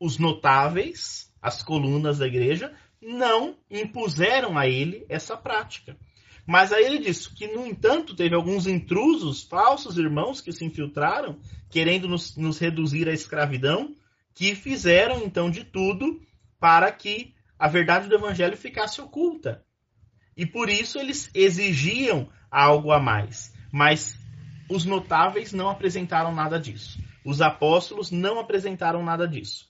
[0.00, 5.96] Os notáveis, as colunas da igreja, não impuseram a ele essa prática.
[6.48, 11.38] Mas aí ele diz que, no entanto, teve alguns intrusos, falsos irmãos que se infiltraram,
[11.68, 13.94] querendo nos, nos reduzir à escravidão,
[14.32, 16.22] que fizeram então de tudo
[16.58, 19.62] para que a verdade do evangelho ficasse oculta.
[20.34, 23.52] E por isso eles exigiam algo a mais.
[23.70, 24.18] Mas
[24.70, 26.98] os notáveis não apresentaram nada disso.
[27.26, 29.68] Os apóstolos não apresentaram nada disso.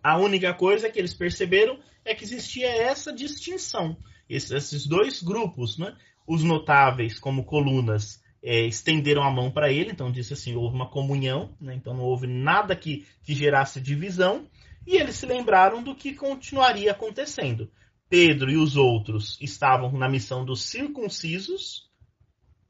[0.00, 3.96] A única coisa que eles perceberam é que existia essa distinção
[4.28, 5.96] esses dois grupos, né?
[6.26, 10.88] Os notáveis, como colunas, é, estenderam a mão para ele, então disse assim: houve uma
[10.88, 11.74] comunhão, né?
[11.74, 14.48] então não houve nada que, que gerasse divisão,
[14.86, 17.70] e eles se lembraram do que continuaria acontecendo.
[18.08, 21.90] Pedro e os outros estavam na missão dos circuncisos,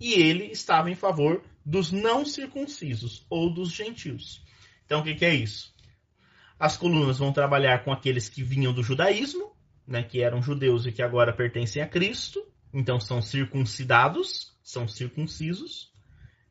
[0.00, 4.42] e ele estava em favor dos não circuncisos, ou dos gentios.
[4.86, 5.74] Então o que, que é isso?
[6.58, 9.55] As colunas vão trabalhar com aqueles que vinham do judaísmo,
[9.86, 15.92] né, que eram judeus e que agora pertencem a Cristo, então são circuncidados, são circuncisos,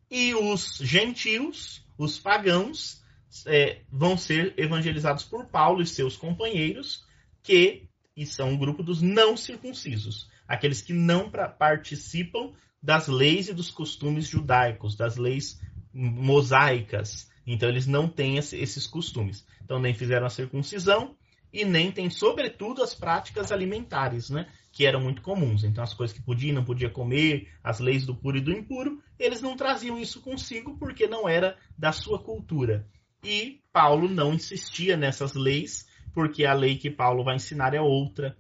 [0.09, 3.03] e os gentios, os pagãos,
[3.45, 7.03] é, vão ser evangelizados por Paulo e seus companheiros,
[7.43, 13.49] que e são um grupo dos não circuncisos, aqueles que não pra, participam das leis
[13.49, 15.59] e dos costumes judaicos, das leis
[15.93, 17.29] mosaicas.
[17.45, 19.45] Então eles não têm esse, esses costumes.
[19.63, 21.15] Então nem fizeram a circuncisão,
[21.55, 24.45] e nem tem, sobretudo, as práticas alimentares, né?
[24.73, 25.63] Que eram muito comuns.
[25.63, 28.51] Então, as coisas que podia e não podia comer, as leis do puro e do
[28.51, 32.85] impuro, eles não traziam isso consigo porque não era da sua cultura.
[33.23, 38.37] E Paulo não insistia nessas leis, porque a lei que Paulo vai ensinar é outra.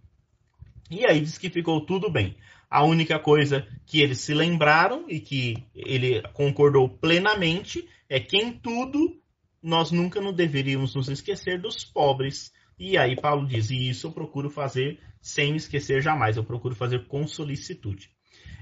[0.91, 2.35] E aí diz que ficou tudo bem.
[2.69, 8.51] A única coisa que eles se lembraram e que ele concordou plenamente é que em
[8.51, 9.17] tudo
[9.63, 14.11] nós nunca não deveríamos nos esquecer dos pobres e aí Paulo diz: E isso eu
[14.11, 18.11] procuro fazer sem me esquecer jamais, eu procuro fazer com solicitude.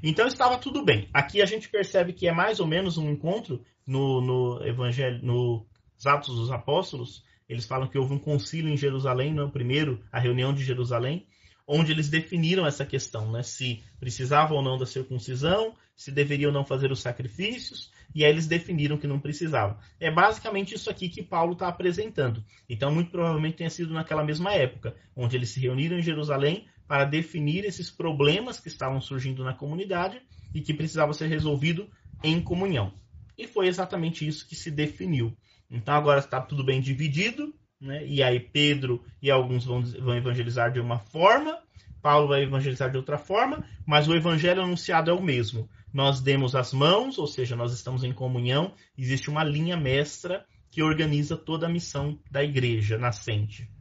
[0.01, 1.09] Então estava tudo bem.
[1.13, 6.05] Aqui a gente percebe que é mais ou menos um encontro no, no Evangelho, nos
[6.05, 7.23] Atos dos Apóstolos.
[7.47, 11.25] Eles falam que houve um concílio em Jerusalém, no primeiro, a reunião de Jerusalém,
[11.67, 13.43] onde eles definiram essa questão, né?
[13.43, 18.31] Se precisava ou não da circuncisão, se deveriam ou não fazer os sacrifícios, e aí
[18.31, 19.79] eles definiram que não precisava.
[19.99, 22.43] É basicamente isso aqui que Paulo está apresentando.
[22.69, 27.05] Então, muito provavelmente tenha sido naquela mesma época, onde eles se reuniram em Jerusalém para
[27.05, 30.21] definir esses problemas que estavam surgindo na comunidade
[30.53, 31.87] e que precisavam ser resolvidos
[32.23, 32.93] em comunhão.
[33.37, 35.35] E foi exatamente isso que se definiu.
[35.69, 38.05] Então agora está tudo bem dividido, né?
[38.05, 41.57] e aí Pedro e alguns vão, vão evangelizar de uma forma,
[42.03, 45.69] Paulo vai evangelizar de outra forma, mas o evangelho anunciado é o mesmo.
[45.93, 50.83] Nós demos as mãos, ou seja, nós estamos em comunhão, existe uma linha mestra que
[50.83, 53.71] organiza toda a missão da igreja nascente.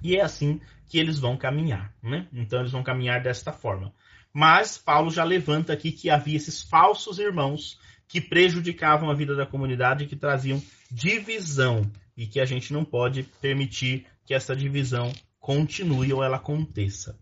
[0.00, 2.28] E é assim que eles vão caminhar, né?
[2.32, 3.92] Então eles vão caminhar desta forma.
[4.32, 9.44] Mas Paulo já levanta aqui que havia esses falsos irmãos que prejudicavam a vida da
[9.44, 15.12] comunidade e que traziam divisão e que a gente não pode permitir que essa divisão
[15.40, 17.18] continue ou ela aconteça.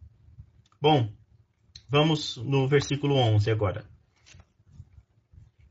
[0.81, 1.13] Bom,
[1.89, 3.85] vamos no versículo 11 agora.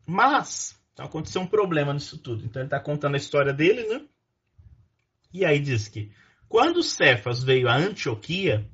[0.05, 2.45] Mas aconteceu um problema nisso tudo.
[2.45, 4.05] Então ele está contando a história dele, né?
[5.33, 6.11] E aí diz que
[6.47, 8.69] quando Cefas veio a Antioquia,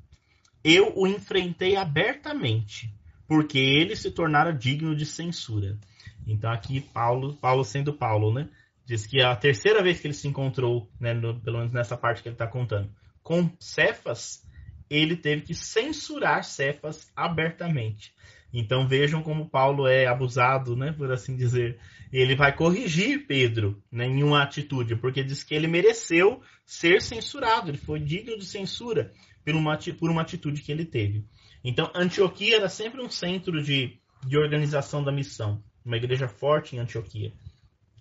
[0.62, 2.92] eu o enfrentei abertamente,
[3.26, 5.78] porque ele se tornara digno de censura.
[6.26, 8.48] Então aqui Paulo, Paulo sendo Paulo, né?
[8.86, 11.96] Diz que é a terceira vez que ele se encontrou, né, no, pelo menos nessa
[11.96, 12.90] parte que ele está contando,
[13.22, 14.42] com Cefas,
[14.88, 18.14] ele teve que censurar Cefas abertamente.
[18.52, 21.78] Então vejam como Paulo é abusado, né, por assim dizer.
[22.12, 27.70] Ele vai corrigir Pedro né, em uma atitude, porque diz que ele mereceu ser censurado,
[27.70, 29.12] ele foi digno de censura
[29.44, 31.24] por uma, por uma atitude que ele teve.
[31.64, 36.78] Então Antioquia era sempre um centro de, de organização da missão, uma igreja forte em
[36.78, 37.32] Antioquia.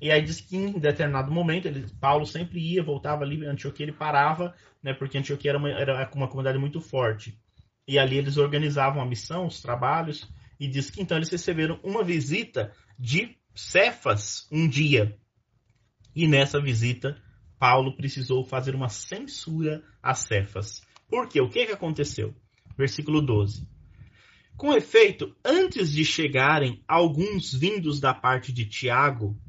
[0.02, 3.94] E aí diz que em determinado momento, ele, Paulo sempre ia, voltava ali Antioquia, ele
[3.94, 7.40] parava, né, porque Antioquia era uma, era uma comunidade muito forte.
[7.88, 10.30] E ali eles organizavam a missão, os trabalhos,
[10.60, 15.18] e diz que então eles receberam uma visita de Cefas um dia.
[16.16, 17.22] E nessa visita,
[17.60, 20.82] Paulo precisou fazer uma censura a Cefas.
[21.08, 21.40] Por quê?
[21.42, 22.36] O que, que aconteceu?
[22.78, 23.68] Versículo 12.
[24.56, 29.40] Com efeito, antes de chegarem alguns vindos da parte de Tiago,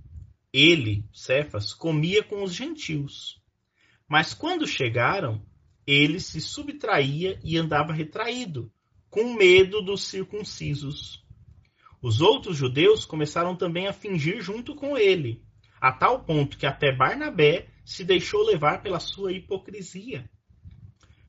[0.55, 3.42] ele, Cefas, comia com os gentios.
[4.09, 5.44] Mas quando chegaram,
[5.84, 8.72] ele se subtraía e andava retraído,
[9.11, 11.26] com medo dos circuncisos.
[12.00, 15.42] Os outros judeus começaram também a fingir junto com ele,
[15.80, 20.30] a tal ponto que até Barnabé se deixou levar pela sua hipocrisia.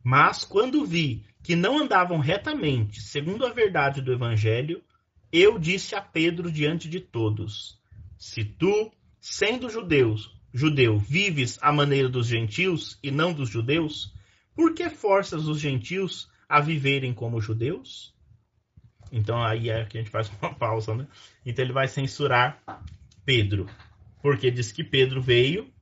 [0.04, 4.84] Mas quando vi que não andavam retamente, segundo a verdade do evangelho,
[5.32, 7.80] eu disse a Pedro diante de todos:
[8.18, 8.92] Se tu,
[9.28, 14.14] sendo judeus, judeu, vives à maneira dos gentios e não dos judeus,
[14.56, 18.14] por que forças os gentios a viverem como judeus?
[19.12, 21.08] Então aí é que a gente faz uma pausa, né?
[21.44, 22.62] Então ele vai censurar
[23.26, 23.68] Pedro,
[24.22, 25.74] porque diz que Pedro veio,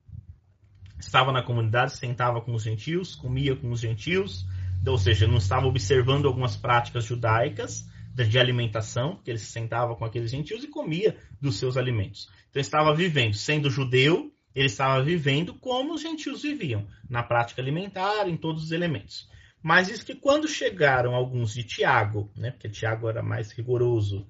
[0.98, 4.46] estava na comunidade, sentava com os gentios, comia com os gentios,
[4.86, 7.86] ou seja, não estava observando algumas práticas judaicas
[8.22, 12.30] de alimentação, porque ele se sentava com aqueles gentios e comia dos seus alimentos.
[12.50, 18.28] Então estava vivendo, sendo judeu, ele estava vivendo como os gentios viviam, na prática alimentar,
[18.28, 19.28] em todos os elementos.
[19.60, 24.26] Mas isso que quando chegaram alguns de Tiago, né, porque Tiago era mais rigoroso,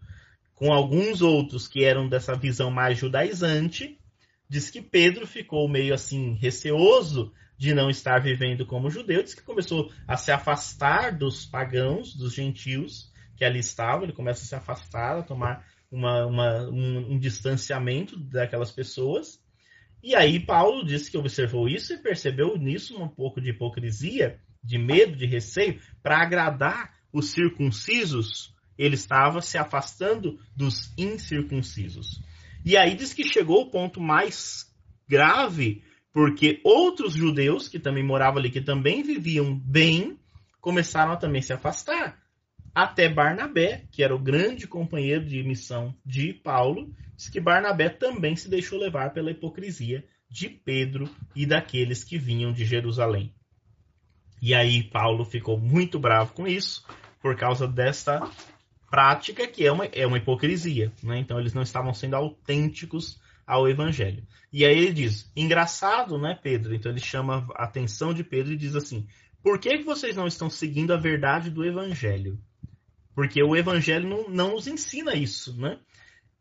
[0.54, 3.98] com alguns outros que eram dessa visão mais judaizante,
[4.48, 9.42] diz que Pedro ficou meio assim receoso de não estar vivendo como judeu, diz que
[9.42, 14.54] começou a se afastar dos pagãos, dos gentios que ali estavam, ele começa a se
[14.54, 19.40] afastar, a tomar uma, uma, um, um distanciamento daquelas pessoas.
[20.02, 24.78] E aí Paulo disse que observou isso e percebeu nisso um pouco de hipocrisia de
[24.78, 32.20] medo, de receio, para agradar os circuncisos, ele estava se afastando dos incircuncisos.
[32.64, 34.66] E aí diz que chegou o ponto mais
[35.06, 40.18] grave, porque outros judeus que também moravam ali, que também viviam bem,
[40.60, 42.18] começaram a também se afastar.
[42.74, 48.34] Até Barnabé, que era o grande companheiro de missão de Paulo, diz que Barnabé também
[48.34, 53.32] se deixou levar pela hipocrisia de Pedro e daqueles que vinham de Jerusalém.
[54.42, 56.84] E aí Paulo ficou muito bravo com isso,
[57.22, 58.28] por causa desta
[58.90, 60.92] prática que é uma, é uma hipocrisia.
[61.02, 61.18] Né?
[61.18, 64.26] Então eles não estavam sendo autênticos ao evangelho.
[64.52, 66.74] E aí ele diz, engraçado, né, Pedro?
[66.74, 69.06] Então ele chama a atenção de Pedro e diz assim:
[69.42, 72.38] por que, que vocês não estão seguindo a verdade do evangelho?
[73.14, 75.78] Porque o evangelho não, não nos ensina isso, né?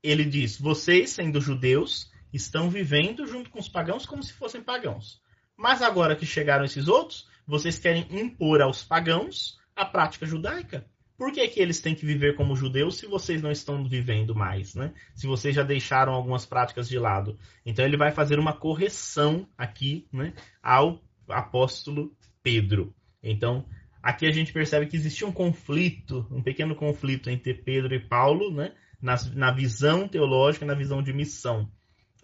[0.01, 5.21] Ele diz: vocês, sendo judeus, estão vivendo junto com os pagãos como se fossem pagãos.
[5.55, 10.86] Mas agora que chegaram esses outros, vocês querem impor aos pagãos a prática judaica.
[11.15, 14.74] Por que, que eles têm que viver como judeus se vocês não estão vivendo mais,
[14.74, 14.93] né?
[15.13, 17.38] Se vocês já deixaram algumas práticas de lado.
[17.65, 20.99] Então ele vai fazer uma correção aqui, né, ao
[21.30, 22.11] apóstolo
[22.41, 22.93] Pedro.
[23.21, 23.65] Então,
[24.04, 28.54] aqui a gente percebe que existia um conflito, um pequeno conflito entre Pedro e Paulo,
[28.54, 28.74] né?
[29.01, 31.72] na, na visão teológica, na visão de missão.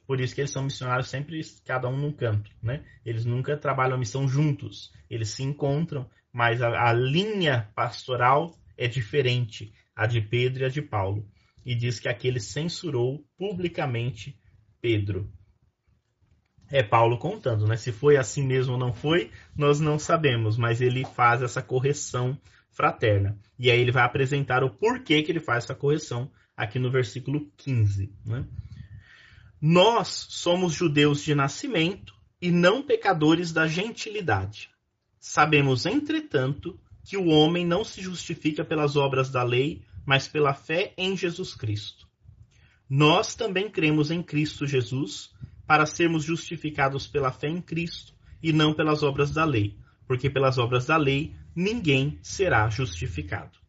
[0.05, 2.51] Por isso que eles são missionários sempre, cada um num canto.
[2.61, 2.83] Né?
[3.05, 4.91] Eles nunca trabalham a missão juntos.
[5.09, 10.69] Eles se encontram, mas a, a linha pastoral é diferente, a de Pedro e a
[10.69, 11.27] de Paulo.
[11.65, 14.39] E diz que aquele censurou publicamente
[14.81, 15.31] Pedro.
[16.71, 17.75] É Paulo contando, né?
[17.75, 22.37] Se foi assim mesmo ou não foi, nós não sabemos, mas ele faz essa correção
[22.69, 23.37] fraterna.
[23.57, 27.51] E aí ele vai apresentar o porquê que ele faz essa correção aqui no versículo
[27.57, 28.13] 15.
[28.25, 28.45] Né?
[29.59, 34.69] Nós somos judeus de nascimento e não pecadores da gentilidade.
[35.19, 40.93] Sabemos, entretanto, que o homem não se justifica pelas obras da lei, mas pela fé
[40.97, 42.07] em Jesus Cristo.
[42.89, 45.31] Nós também cremos em Cristo Jesus
[45.69, 50.57] para sermos justificados pela fé em Cristo e não pelas obras da lei, porque pelas
[50.57, 53.59] obras da lei ninguém será justificado.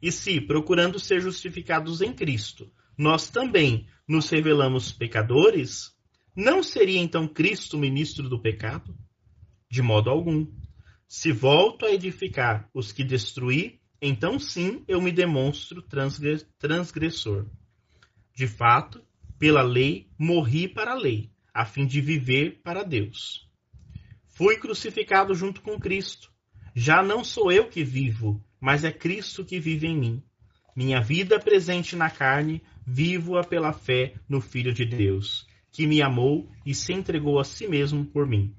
[0.00, 5.90] E se, procurando ser justificados em Cristo, nós também nos revelamos pecadores,
[6.32, 8.96] não seria então Cristo ministro do pecado?
[9.68, 10.46] De modo algum.
[11.08, 17.46] Se volto a edificar os que destruí, então sim eu me demonstro transgressor.
[18.32, 19.04] De fato,
[19.38, 23.46] pela lei morri para a lei, a fim de viver para Deus.
[24.26, 26.30] Fui crucificado junto com Cristo.
[26.74, 30.22] Já não sou eu que vivo, mas é Cristo que vive em mim.
[30.74, 36.50] Minha vida presente na carne, vivo-a pela fé no Filho de Deus, que me amou
[36.66, 38.54] e se entregou a si mesmo por mim.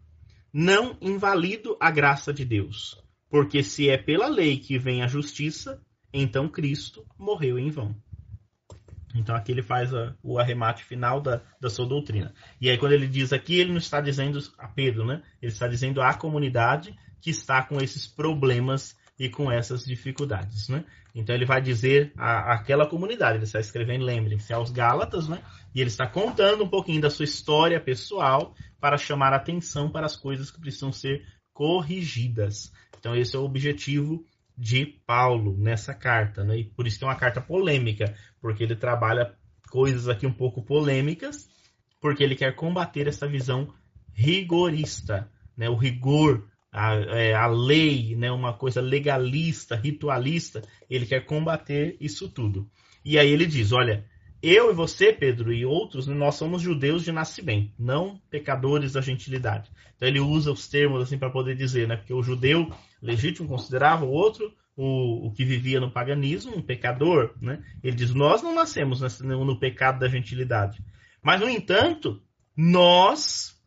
[0.51, 2.97] Não invalido a graça de Deus,
[3.29, 5.79] porque se é pela lei que vem a justiça,
[6.11, 7.95] então Cristo morreu em vão.
[9.17, 12.33] Então aqui ele faz a, o arremate final da, da sua doutrina.
[12.61, 15.21] E aí quando ele diz aqui, ele não está dizendo a Pedro, né?
[15.41, 20.85] Ele está dizendo à comunidade que está com esses problemas e com essas dificuldades, né?
[21.15, 25.41] Então ele vai dizer àquela comunidade, ele está escrevendo, lembrem-se, aos Gálatas, né?
[25.73, 30.15] E ele está contando um pouquinho da sua história pessoal para chamar atenção para as
[30.15, 32.71] coisas que precisam ser corrigidas.
[32.99, 34.23] Então esse é o objetivo
[34.57, 36.57] de Paulo nessa carta, né?
[36.57, 39.35] E por isso que é uma carta polêmica, porque ele trabalha
[39.69, 41.47] coisas aqui um pouco polêmicas,
[42.01, 43.73] porque ele quer combater essa visão
[44.13, 45.69] rigorista, né?
[45.69, 52.29] O rigor a, é, a lei, né, uma coisa legalista, ritualista, ele quer combater isso
[52.29, 52.69] tudo.
[53.03, 54.05] E aí ele diz: olha,
[54.41, 59.71] eu e você, Pedro, e outros, nós somos judeus de nascimento, não pecadores da gentilidade.
[59.95, 61.95] Então ele usa os termos assim para poder dizer, né?
[61.95, 62.71] Porque o judeu
[63.01, 67.63] legítimo considerava o outro, o, o que vivia no paganismo, um pecador, né?
[67.83, 70.83] Ele diz: nós não nascemos no, no pecado da gentilidade.
[71.21, 72.21] Mas, no entanto,
[72.55, 73.57] nós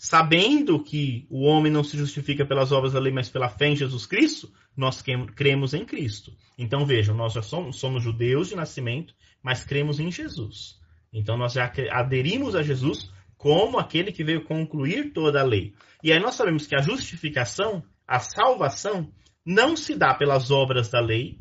[0.00, 3.76] sabendo que o homem não se justifica pelas obras da lei, mas pela fé em
[3.76, 5.04] Jesus Cristo, nós
[5.36, 6.32] cremos em Cristo.
[6.56, 10.80] Então vejam, nós já somos, somos judeus de nascimento, mas cremos em Jesus.
[11.12, 15.74] Então nós já aderimos a Jesus como aquele que veio concluir toda a lei.
[16.02, 19.08] E aí nós sabemos que a justificação, a salvação,
[19.46, 21.38] não se dá pelas obras da lei,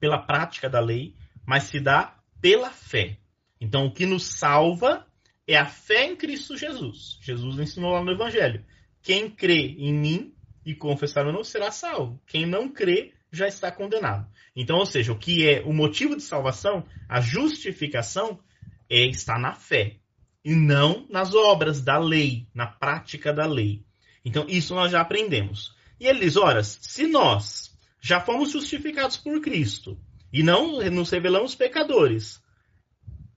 [0.00, 1.14] pela prática da lei,
[1.46, 3.18] mas se dá pela fé.
[3.60, 5.06] Então o que nos salva
[5.46, 7.18] é a fé em Cristo Jesus.
[7.20, 8.64] Jesus ensinou lá no Evangelho.
[9.02, 12.18] Quem crê em mim e confessar meu nome será salvo.
[12.26, 14.26] Quem não crê já está condenado.
[14.56, 18.40] Então, ou seja, o que é o motivo de salvação, a justificação,
[18.88, 19.98] é estar na fé
[20.42, 23.83] e não nas obras da lei, na prática da lei.
[24.24, 25.74] Então, isso nós já aprendemos.
[26.00, 29.98] E ele diz: ora, se nós já fomos justificados por Cristo
[30.32, 32.42] e não nos revelamos pecadores,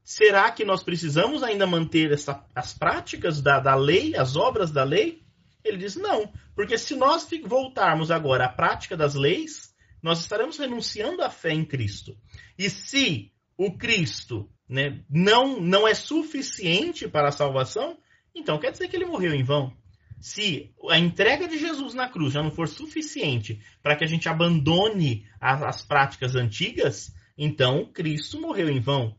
[0.07, 4.81] Será que nós precisamos ainda manter essa, as práticas da, da lei, as obras da
[4.85, 5.21] lei?
[5.61, 11.21] Ele diz não, porque se nós voltarmos agora à prática das leis, nós estaremos renunciando
[11.21, 12.17] à fé em Cristo.
[12.57, 17.97] E se o Cristo né, não, não é suficiente para a salvação,
[18.33, 19.75] então quer dizer que ele morreu em vão.
[20.20, 24.28] Se a entrega de Jesus na cruz já não for suficiente para que a gente
[24.28, 29.15] abandone as, as práticas antigas, então Cristo morreu em vão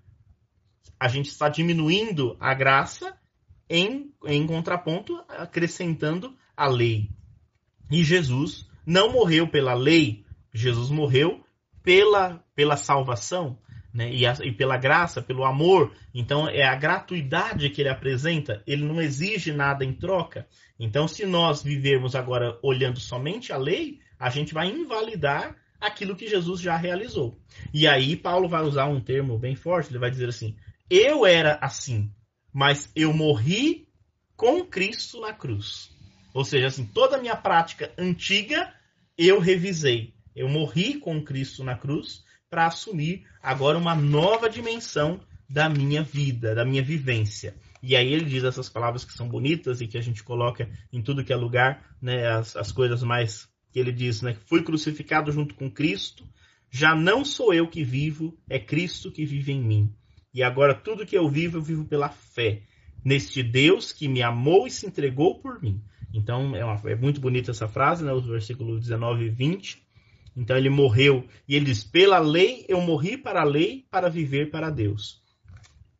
[0.98, 3.16] a gente está diminuindo a graça
[3.68, 7.10] em, em contraponto, acrescentando a lei.
[7.90, 11.44] E Jesus não morreu pela lei, Jesus morreu
[11.82, 13.58] pela, pela salvação,
[13.98, 14.14] né?
[14.14, 15.92] E, a, e, pela graça, pelo amor.
[16.14, 20.46] Então é a gratuidade que ele apresenta, ele não exige nada em troca.
[20.78, 26.28] Então, se nós vivermos agora olhando somente a lei, a gente vai invalidar aquilo que
[26.28, 27.36] Jesus já realizou.
[27.74, 30.54] E aí Paulo vai usar um termo bem forte, ele vai dizer assim:
[30.88, 32.08] eu era assim,
[32.52, 33.88] mas eu morri
[34.36, 35.90] com Cristo na cruz.
[36.32, 38.72] Ou seja, assim, toda a minha prática antiga
[39.16, 40.14] eu revisei.
[40.36, 46.54] Eu morri com Cristo na cruz para assumir agora uma nova dimensão da minha vida,
[46.54, 47.54] da minha vivência.
[47.82, 51.00] E aí ele diz essas palavras que são bonitas e que a gente coloca em
[51.00, 55.30] tudo que é lugar, né, as, as coisas mais que ele diz, né, fui crucificado
[55.30, 56.24] junto com Cristo,
[56.70, 59.94] já não sou eu que vivo, é Cristo que vive em mim.
[60.34, 62.62] E agora tudo que eu vivo, eu vivo pela fé
[63.04, 65.82] neste Deus que me amou e se entregou por mim.
[66.12, 69.87] Então é, uma, é muito bonita essa frase, né, os versículos 19 e 20.
[70.38, 74.52] Então ele morreu e ele diz: pela lei eu morri para a lei para viver
[74.52, 75.20] para Deus.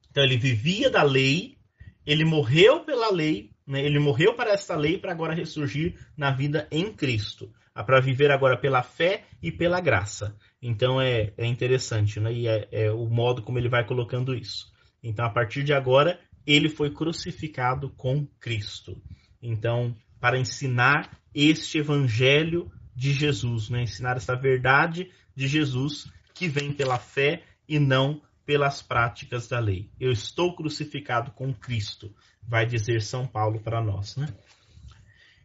[0.08, 1.58] Então ele vivia da lei,
[2.06, 6.68] ele morreu pela lei, né, ele morreu para esta lei para agora ressurgir na vida
[6.70, 10.36] em Cristo, para viver agora pela fé e pela graça.
[10.62, 12.32] Então é, é interessante, né?
[12.32, 14.72] E é, é o modo como ele vai colocando isso.
[15.02, 19.02] Então a partir de agora ele foi crucificado com Cristo.
[19.42, 23.82] Então, para ensinar este evangelho de Jesus, né?
[23.82, 29.88] ensinar essa verdade de Jesus que vem pela fé e não pelas práticas da lei.
[30.00, 34.16] Eu estou crucificado com Cristo, vai dizer São Paulo para nós.
[34.16, 34.26] Né?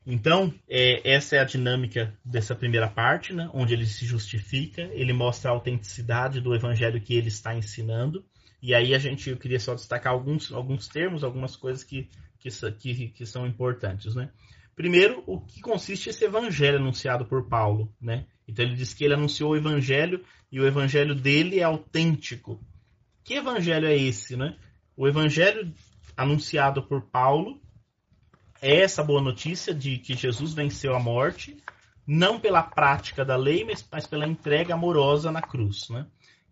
[0.03, 3.47] Então, é, essa é a dinâmica dessa primeira parte, né?
[3.53, 8.25] onde ele se justifica, ele mostra a autenticidade do evangelho que ele está ensinando.
[8.63, 12.49] E aí a gente, eu queria só destacar alguns, alguns termos, algumas coisas que, que,
[12.79, 14.31] que, que são importantes, né?
[14.75, 18.25] Primeiro, o que consiste esse evangelho anunciado por Paulo, né?
[18.47, 22.59] Então ele diz que ele anunciou o evangelho e o evangelho dele é autêntico.
[23.23, 24.57] Que evangelho é esse, né?
[24.97, 25.73] O evangelho
[26.17, 27.61] anunciado por Paulo
[28.61, 31.57] é essa boa notícia de que Jesus venceu a morte,
[32.05, 36.05] não pela prática da lei, mas, mas pela entrega amorosa na cruz, né?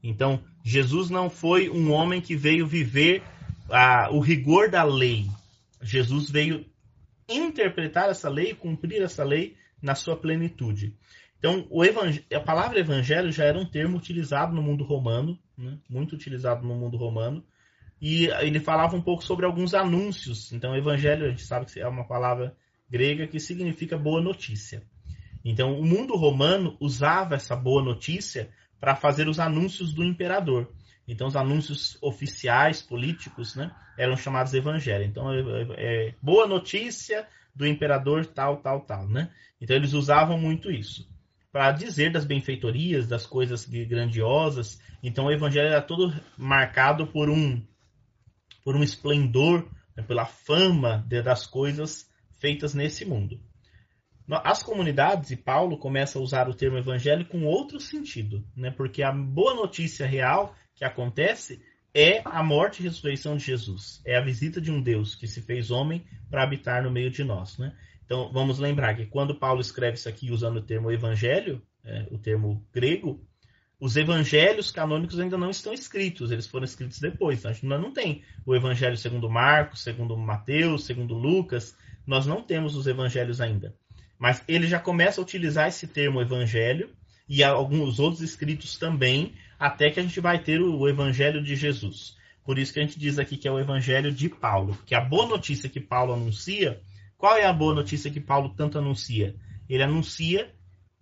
[0.03, 3.23] Então, Jesus não foi um homem que veio viver
[3.69, 5.27] a, o rigor da lei.
[5.81, 6.65] Jesus veio
[7.37, 10.95] interpretar essa lei, cumprir essa lei na sua plenitude.
[11.39, 11.67] Então,
[12.33, 15.77] a palavra evangelho já era um termo utilizado no mundo romano, né?
[15.89, 17.43] muito utilizado no mundo romano,
[17.99, 20.51] e ele falava um pouco sobre alguns anúncios.
[20.51, 22.55] Então, evangelho, a gente sabe que é uma palavra
[22.89, 24.83] grega que significa boa notícia.
[25.43, 30.71] Então, o mundo romano usava essa boa notícia para fazer os anúncios do imperador.
[31.07, 35.03] Então, os anúncios oficiais, políticos, né, eram chamados evangelho.
[35.03, 35.65] Então, é, é,
[36.09, 39.29] é, boa notícia do imperador tal, tal, tal, né?
[39.59, 41.09] Então, eles usavam muito isso
[41.51, 44.81] para dizer das benfeitorias, das coisas grandiosas.
[45.03, 47.61] Então, o evangelho era todo marcado por um
[48.63, 52.07] por um esplendor, né, pela fama de, das coisas
[52.39, 53.39] feitas nesse mundo.
[54.29, 58.71] As comunidades, e Paulo começa a usar o termo evangelho com outro sentido, né?
[58.71, 61.61] porque a boa notícia real que acontece
[61.93, 64.01] é a morte e ressurreição de Jesus.
[64.05, 67.23] É a visita de um Deus que se fez homem para habitar no meio de
[67.23, 67.57] nós.
[67.57, 67.75] Né?
[68.05, 72.17] Então vamos lembrar que quando Paulo escreve isso aqui usando o termo evangelho, é, o
[72.17, 73.25] termo grego,
[73.79, 77.39] os evangelhos canônicos ainda não estão escritos, eles foram escritos depois.
[77.39, 82.43] Então, a gente não tem o evangelho segundo Marcos, segundo Mateus, segundo Lucas, nós não
[82.43, 83.75] temos os evangelhos ainda.
[84.21, 86.91] Mas ele já começa a utilizar esse termo evangelho
[87.27, 92.15] e alguns outros escritos também, até que a gente vai ter o evangelho de Jesus.
[92.45, 95.01] Por isso que a gente diz aqui que é o evangelho de Paulo, que a
[95.01, 96.79] boa notícia que Paulo anuncia,
[97.17, 99.35] qual é a boa notícia que Paulo tanto anuncia?
[99.67, 100.53] Ele anuncia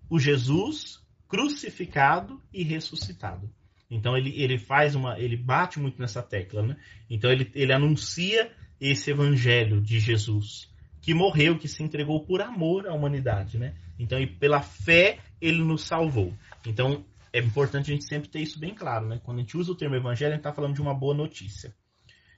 [0.10, 3.52] o Jesus crucificado e ressuscitado.
[3.92, 6.78] Então ele, ele faz uma, ele bate muito nessa tecla, né?
[7.10, 8.50] Então ele, ele anuncia
[8.80, 10.69] esse evangelho de Jesus
[11.02, 13.76] que morreu, que se entregou por amor à humanidade, né?
[13.98, 16.34] Então, e pela fé, ele nos salvou.
[16.66, 19.20] Então, é importante a gente sempre ter isso bem claro, né?
[19.24, 21.74] Quando a gente usa o termo evangelho, a gente está falando de uma boa notícia.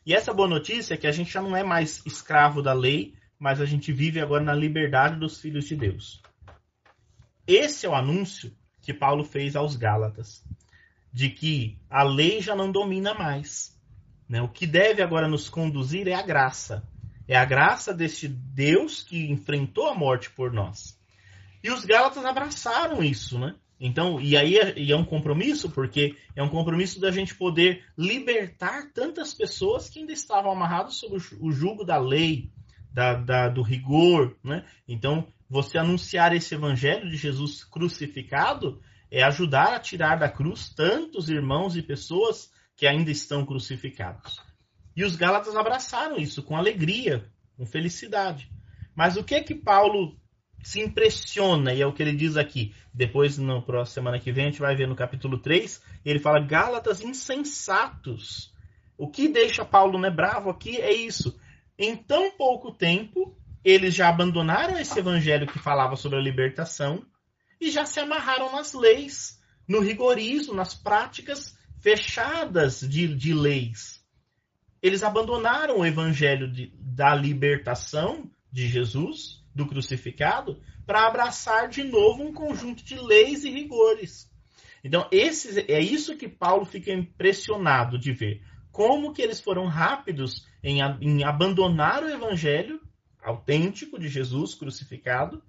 [0.06, 3.14] E essa boa notícia é que a gente já não é mais escravo da lei,
[3.38, 6.22] mas a gente vive agora na liberdade dos filhos de Deus.
[7.48, 10.44] Esse é o anúncio que Paulo fez aos Gálatas,
[11.14, 13.80] de que a lei já não domina mais.
[14.28, 14.42] Né?
[14.42, 16.88] O que deve agora nos conduzir é a graça.
[17.28, 21.00] É a graça deste Deus que enfrentou a morte por nós.
[21.64, 23.56] E os Gálatas abraçaram isso, né?
[23.80, 27.84] Então, e aí é, e é um compromisso, porque é um compromisso da gente poder
[27.98, 32.52] libertar tantas pessoas que ainda estavam amarradas sob o jugo da lei,
[32.94, 34.66] da, da, do rigor, né?
[34.88, 41.30] Então, você anunciar esse evangelho de Jesus crucificado é ajudar a tirar da cruz tantos
[41.30, 44.40] irmãos e pessoas que ainda estão crucificados.
[44.96, 47.26] E os Gálatas abraçaram isso com alegria,
[47.56, 48.50] com felicidade.
[48.96, 50.20] Mas o que é que Paulo
[50.64, 52.74] se impressiona, e é o que ele diz aqui.
[52.94, 56.40] Depois, na próxima semana que vem, a gente vai ver no capítulo 3, ele fala
[56.40, 58.54] Gálatas insensatos.
[58.98, 61.40] O que deixa Paulo né, bravo aqui é isso.
[61.78, 67.04] Em tão pouco tempo, eles já abandonaram esse evangelho que falava sobre a libertação
[67.60, 74.01] e já se amarraram nas leis, no rigorismo, nas práticas fechadas de, de leis.
[74.82, 82.24] Eles abandonaram o evangelho de, da libertação de Jesus, do crucificado, para abraçar de novo
[82.24, 84.30] um conjunto de leis e rigores.
[84.84, 88.44] Então, é isso que Paulo fica impressionado de ver.
[88.72, 92.82] Como que eles foram rápidos em, em abandonar o evangelho
[93.22, 95.44] autêntico de Jesus crucificado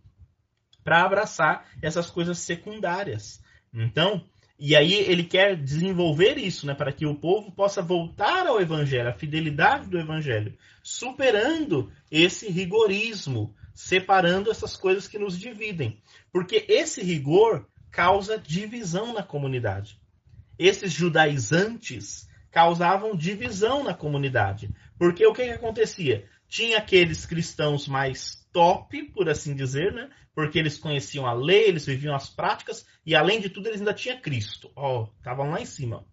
[0.85, 3.43] para abraçar essas coisas secundárias.
[3.72, 4.24] Então,
[4.65, 9.09] e aí ele quer desenvolver isso, né, para que o povo possa voltar ao evangelho,
[9.09, 16.01] a fidelidade do evangelho, superando esse rigorismo, separando essas coisas que nos dividem.
[16.31, 19.99] Porque esse rigor causa divisão na comunidade.
[20.57, 24.71] Esses judaizantes causavam divisão na comunidade.
[24.97, 26.25] Porque o que, que acontecia?
[26.53, 30.11] Tinha aqueles cristãos mais top, por assim dizer, né?
[30.35, 33.95] Porque eles conheciam a lei, eles viviam as práticas e além de tudo eles ainda
[33.95, 34.71] tinham Cristo.
[34.77, 36.05] Ó, oh, estavam lá em cima.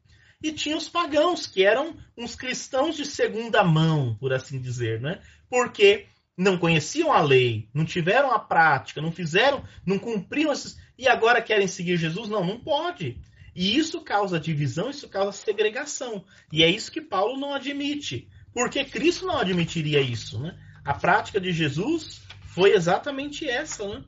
[0.41, 5.19] E tinha os pagãos, que eram uns cristãos de segunda mão, por assim dizer, né?
[5.49, 6.05] Porque
[6.37, 11.41] não conheciam a lei, não tiveram a prática, não fizeram, não cumpriam esses e agora
[11.41, 12.29] querem seguir Jesus?
[12.29, 13.19] Não, não pode.
[13.53, 16.23] E isso causa divisão, isso causa segregação.
[16.49, 18.29] E é isso que Paulo não admite.
[18.53, 20.57] Porque Cristo não admitiria isso, né?
[20.83, 24.03] A prática de Jesus foi exatamente essa, né?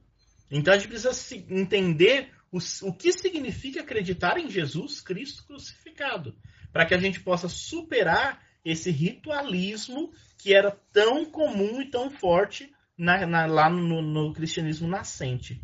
[0.50, 6.36] Então a gente precisa entender o, o que significa acreditar em Jesus Cristo crucificado,
[6.72, 12.72] para que a gente possa superar esse ritualismo que era tão comum e tão forte
[12.98, 15.62] na, na, lá no, no, cristianismo nascente.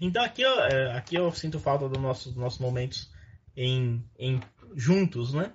[0.00, 3.10] Então aqui eu, é, aqui eu sinto falta dos nossos, momentos
[3.56, 4.40] em, em
[4.74, 5.52] juntos, né?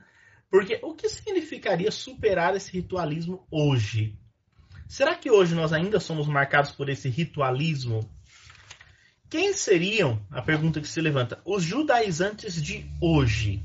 [0.49, 4.17] Porque o que significaria superar esse ritualismo hoje?
[4.87, 8.09] Será que hoje nós ainda somos marcados por esse ritualismo?
[9.29, 13.63] Quem seriam, a pergunta que se levanta, os judaizantes de hoje?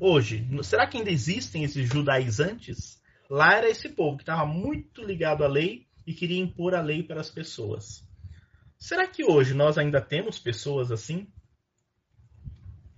[0.00, 2.98] Hoje, será que ainda existem esses judaizantes?
[3.28, 7.02] Lá era esse povo que estava muito ligado à lei e queria impor a lei
[7.02, 8.02] para as pessoas.
[8.78, 11.28] Será que hoje nós ainda temos pessoas assim?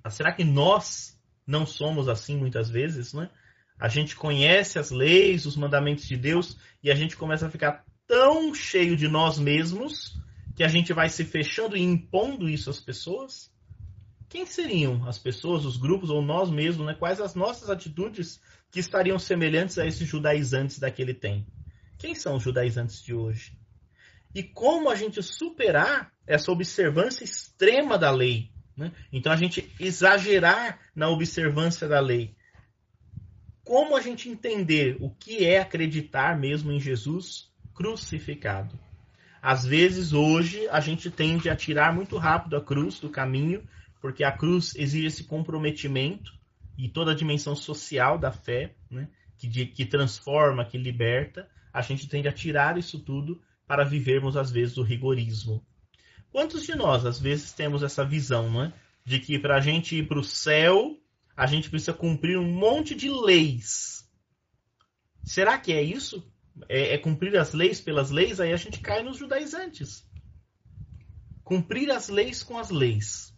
[0.09, 1.14] Será que nós
[1.47, 3.31] não somos assim muitas vezes, né?
[3.79, 7.85] A gente conhece as leis, os mandamentos de Deus e a gente começa a ficar
[8.07, 10.17] tão cheio de nós mesmos
[10.55, 13.53] que a gente vai se fechando e impondo isso às pessoas?
[14.29, 16.95] Quem seriam as pessoas, os grupos ou nós mesmos, né?
[16.95, 18.41] Quais as nossas atitudes
[18.71, 21.51] que estariam semelhantes a esses judaizantes daquele tempo?
[21.99, 23.57] Quem são os judaizantes de hoje?
[24.35, 28.51] E como a gente superar essa observância extrema da lei?
[28.77, 28.93] Né?
[29.13, 32.35] Então a gente exagerar na observância da lei.
[33.65, 38.79] Como a gente entender o que é acreditar mesmo em Jesus crucificado?
[39.41, 43.63] Às vezes, hoje, a gente tende a tirar muito rápido a cruz do caminho,
[44.01, 46.33] porque a cruz exige esse comprometimento
[46.79, 49.09] e toda a dimensão social da fé, né?
[49.37, 51.49] que, que transforma, que liberta.
[51.73, 55.63] A gente tende a tirar isso tudo para vivermos, às vezes, o rigorismo.
[56.35, 58.73] Quantos de nós, às vezes, temos essa visão, não é?
[59.05, 60.99] De que para a gente ir para o céu,
[61.37, 64.05] a gente precisa cumprir um monte de leis.
[65.23, 66.29] Será que é isso?
[66.69, 68.41] É, é cumprir as leis pelas leis?
[68.41, 70.05] Aí a gente cai nos judaizantes.
[71.45, 73.33] Cumprir as leis com as leis.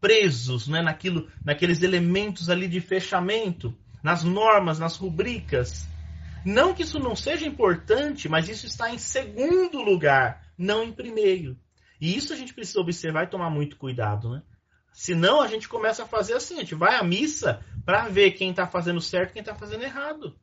[0.00, 3.72] Presos né, naquilo, naqueles elementos ali de fechamento,
[4.02, 5.86] nas normas, nas rubricas.
[6.44, 11.56] Não que isso não seja importante, mas isso está em segundo lugar, não em primeiro.
[12.00, 14.42] E isso a gente precisa observar e tomar muito cuidado, né?
[14.92, 18.50] Senão a gente começa a fazer assim, a gente vai à missa para ver quem
[18.50, 20.34] está fazendo certo e quem está fazendo errado.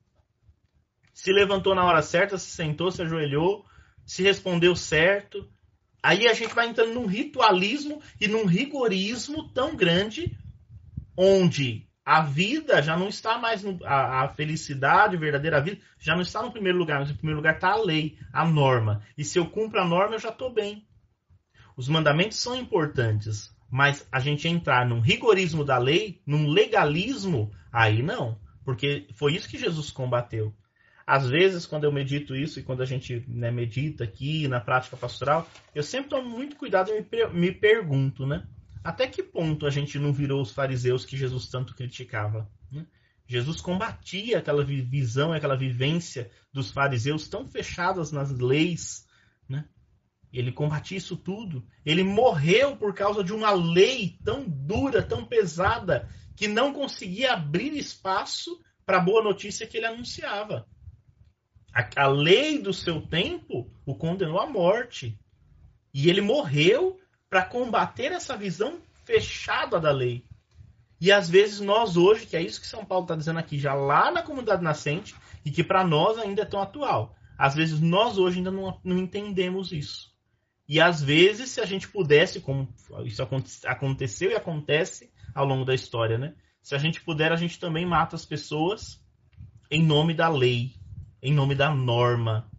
[1.13, 3.65] Se levantou na hora certa, se sentou, se ajoelhou,
[4.05, 5.49] se respondeu certo.
[6.01, 10.37] Aí a gente vai entrando num ritualismo e num rigorismo tão grande,
[11.17, 16.13] onde a vida já não está mais no, a, a, felicidade, a verdadeira vida, já
[16.13, 19.01] não está no primeiro lugar, mas no primeiro lugar está a lei, a norma.
[19.17, 20.85] E se eu cumpro a norma, eu já estou bem.
[21.75, 28.03] Os mandamentos são importantes, mas a gente entrar num rigorismo da lei, num legalismo, aí
[28.03, 28.39] não.
[28.63, 30.53] Porque foi isso que Jesus combateu.
[31.05, 34.95] Às vezes, quando eu medito isso e quando a gente né, medita aqui na prática
[34.95, 38.47] pastoral, eu sempre tomo muito cuidado e me, pergunto, né?
[38.83, 42.49] Até que ponto a gente não virou os fariseus que Jesus tanto criticava?
[42.71, 42.85] Né?
[43.27, 49.05] Jesus combatia aquela visão, aquela vivência dos fariseus tão fechadas nas leis?
[50.33, 51.63] Ele combatia isso tudo.
[51.85, 57.77] Ele morreu por causa de uma lei tão dura, tão pesada, que não conseguia abrir
[57.77, 60.67] espaço para a boa notícia que ele anunciava.
[61.71, 65.19] A, a, lei do seu tempo o condenou à morte.
[65.93, 70.25] E ele morreu para combater essa visão fechada da lei.
[70.99, 73.73] E às vezes nós hoje, que é isso que São Paulo está dizendo aqui, já
[73.73, 75.13] lá na comunidade nascente,
[75.45, 77.15] e que para nós ainda é tão atual.
[77.37, 80.12] Às vezes nós hoje ainda não, não entendemos isso.
[80.73, 82.67] E às vezes, se a gente pudesse, como
[83.05, 83.21] isso
[83.67, 86.33] aconteceu e acontece ao longo da história, né?
[86.63, 88.99] Se a gente puder, a gente também mata as pessoas
[89.69, 90.73] em nome da lei,
[91.21, 92.49] em nome da norma.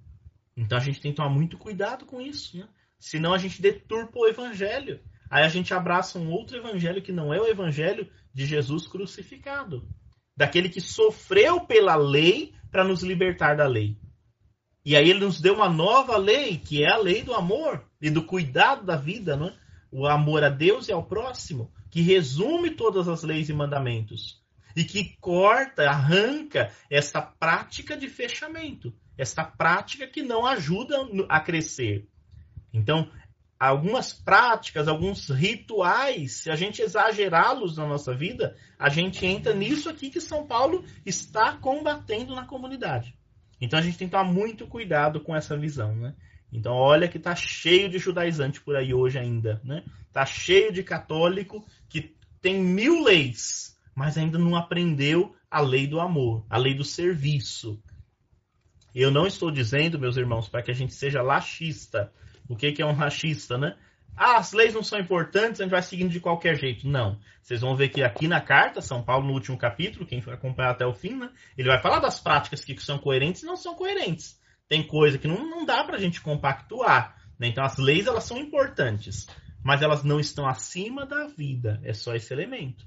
[0.56, 2.68] Então a gente tem que tomar muito cuidado com isso, né?
[3.00, 5.00] Senão a gente deturpa o evangelho.
[5.28, 9.88] Aí a gente abraça um outro evangelho que não é o evangelho de Jesus crucificado.
[10.36, 13.98] Daquele que sofreu pela lei para nos libertar da lei.
[14.84, 18.10] E aí ele nos deu uma nova lei, que é a lei do amor e
[18.10, 19.54] do cuidado da vida, não é?
[19.90, 24.44] o amor a Deus e ao próximo, que resume todas as leis e mandamentos
[24.76, 30.98] e que corta, arranca essa prática de fechamento, essa prática que não ajuda
[31.30, 32.06] a crescer.
[32.74, 33.10] Então,
[33.58, 39.88] algumas práticas, alguns rituais, se a gente exagerá-los na nossa vida, a gente entra nisso
[39.88, 43.16] aqui que São Paulo está combatendo na comunidade.
[43.58, 46.14] Então a gente tem que tomar muito cuidado com essa visão, né?
[46.52, 49.84] Então olha que tá cheio de judaizante por aí hoje ainda, né?
[50.12, 56.00] Tá cheio de católico que tem mil leis, mas ainda não aprendeu a lei do
[56.00, 57.82] amor, a lei do serviço.
[58.94, 62.12] Eu não estou dizendo, meus irmãos, para que a gente seja laxista.
[62.48, 63.76] O que, que é um laxista, né?
[64.16, 66.86] Ah, as leis não são importantes, a gente vai seguindo de qualquer jeito.
[66.86, 67.18] Não.
[67.42, 70.70] Vocês vão ver que aqui na carta, São Paulo, no último capítulo, quem vai acompanhar
[70.70, 71.30] até o fim, né?
[71.58, 74.40] Ele vai falar das práticas que são coerentes e não são coerentes.
[74.68, 77.16] Tem coisa que não, não dá pra gente compactuar.
[77.38, 77.48] Né?
[77.48, 79.26] Então as leis elas são importantes,
[79.62, 81.80] mas elas não estão acima da vida.
[81.84, 82.86] É só esse elemento.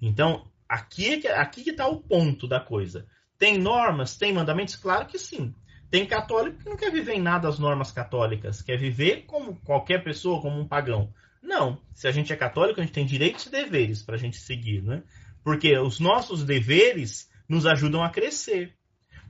[0.00, 3.06] Então, aqui, é aqui que está o ponto da coisa.
[3.38, 4.76] Tem normas, tem mandamentos?
[4.76, 5.54] Claro que sim.
[5.90, 10.02] Tem católico que não quer viver em nada as normas católicas, quer viver como qualquer
[10.02, 11.12] pessoa, como um pagão.
[11.42, 11.78] Não.
[11.92, 14.82] Se a gente é católico, a gente tem direitos e deveres para a gente seguir,
[14.82, 15.02] né?
[15.44, 18.74] Porque os nossos deveres nos ajudam a crescer.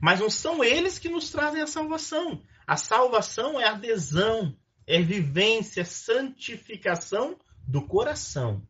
[0.03, 2.41] Mas não são eles que nos trazem a salvação.
[2.67, 4.53] A salvação é adesão,
[4.85, 8.61] é vivência, é santificação do coração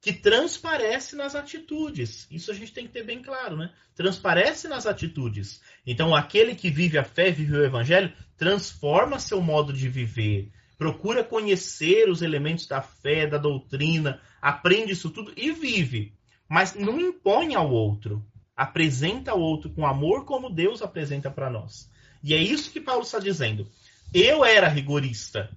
[0.00, 2.26] que transparece nas atitudes.
[2.28, 3.72] Isso a gente tem que ter bem claro, né?
[3.94, 5.62] Transparece nas atitudes.
[5.86, 11.22] Então, aquele que vive a fé, vive o evangelho, transforma seu modo de viver, procura
[11.22, 16.12] conhecer os elementos da fé, da doutrina, aprende isso tudo e vive.
[16.48, 18.26] Mas não impõe ao outro.
[18.56, 21.90] Apresenta ao outro com amor como Deus apresenta para nós.
[22.22, 23.66] E é isso que Paulo está dizendo.
[24.14, 25.50] Eu era rigorista,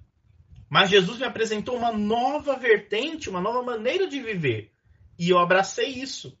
[0.68, 4.72] mas Jesus me apresentou uma nova vertente, uma nova maneira de viver.
[5.18, 6.38] E eu abracei isso.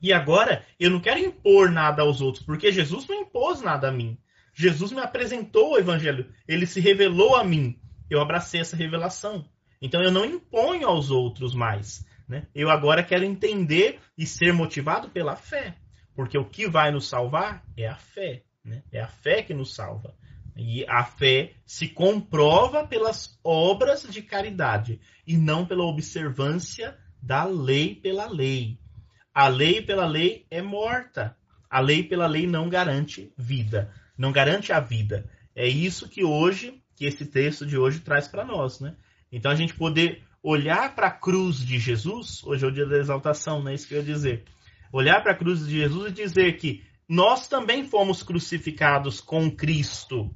[0.00, 3.92] E agora eu não quero impor nada aos outros, porque Jesus não impôs nada a
[3.92, 4.18] mim.
[4.54, 7.78] Jesus me apresentou o evangelho, ele se revelou a mim.
[8.10, 9.44] Eu abracei essa revelação.
[9.80, 12.04] Então eu não imponho aos outros mais.
[12.28, 12.46] Né?
[12.54, 15.76] Eu agora quero entender e ser motivado pela fé.
[16.14, 18.42] Porque o que vai nos salvar é a fé.
[18.64, 18.82] Né?
[18.92, 20.14] É a fé que nos salva.
[20.56, 27.94] E a fé se comprova pelas obras de caridade e não pela observância da lei
[27.94, 28.78] pela lei.
[29.34, 31.36] A lei pela lei é morta.
[31.70, 35.26] A lei pela lei não garante vida, não garante a vida.
[35.54, 38.94] É isso que hoje, que esse texto de hoje traz para nós, né?
[39.30, 42.98] Então a gente poder olhar para a cruz de Jesus, hoje é o dia da
[42.98, 44.44] exaltação, não é isso que eu ia dizer.
[44.92, 50.34] Olhar para a cruz de Jesus e dizer que nós também fomos crucificados com Cristo.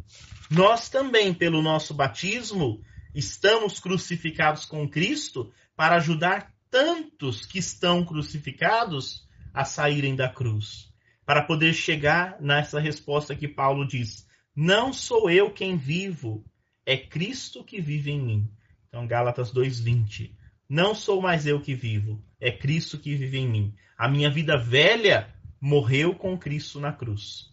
[0.50, 2.80] Nós também, pelo nosso batismo,
[3.14, 10.92] estamos crucificados com Cristo para ajudar tantos que estão crucificados a saírem da cruz.
[11.24, 16.44] Para poder chegar nessa resposta que Paulo diz: Não sou eu quem vivo,
[16.84, 18.55] é Cristo que vive em mim.
[18.96, 20.30] Então, Gálatas 2,20.
[20.66, 23.74] Não sou mais eu que vivo, é Cristo que vive em mim.
[23.94, 25.28] A minha vida velha
[25.60, 27.52] morreu com Cristo na cruz.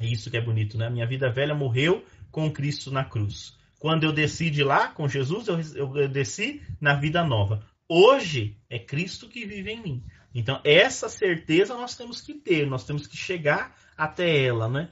[0.00, 0.88] É isso que é bonito, né?
[0.88, 3.58] Minha vida velha morreu com Cristo na cruz.
[3.78, 7.62] Quando eu desci de lá com Jesus, eu, eu desci na vida nova.
[7.86, 10.04] Hoje é Cristo que vive em mim.
[10.34, 14.88] Então, essa certeza nós temos que ter, nós temos que chegar até ela, né?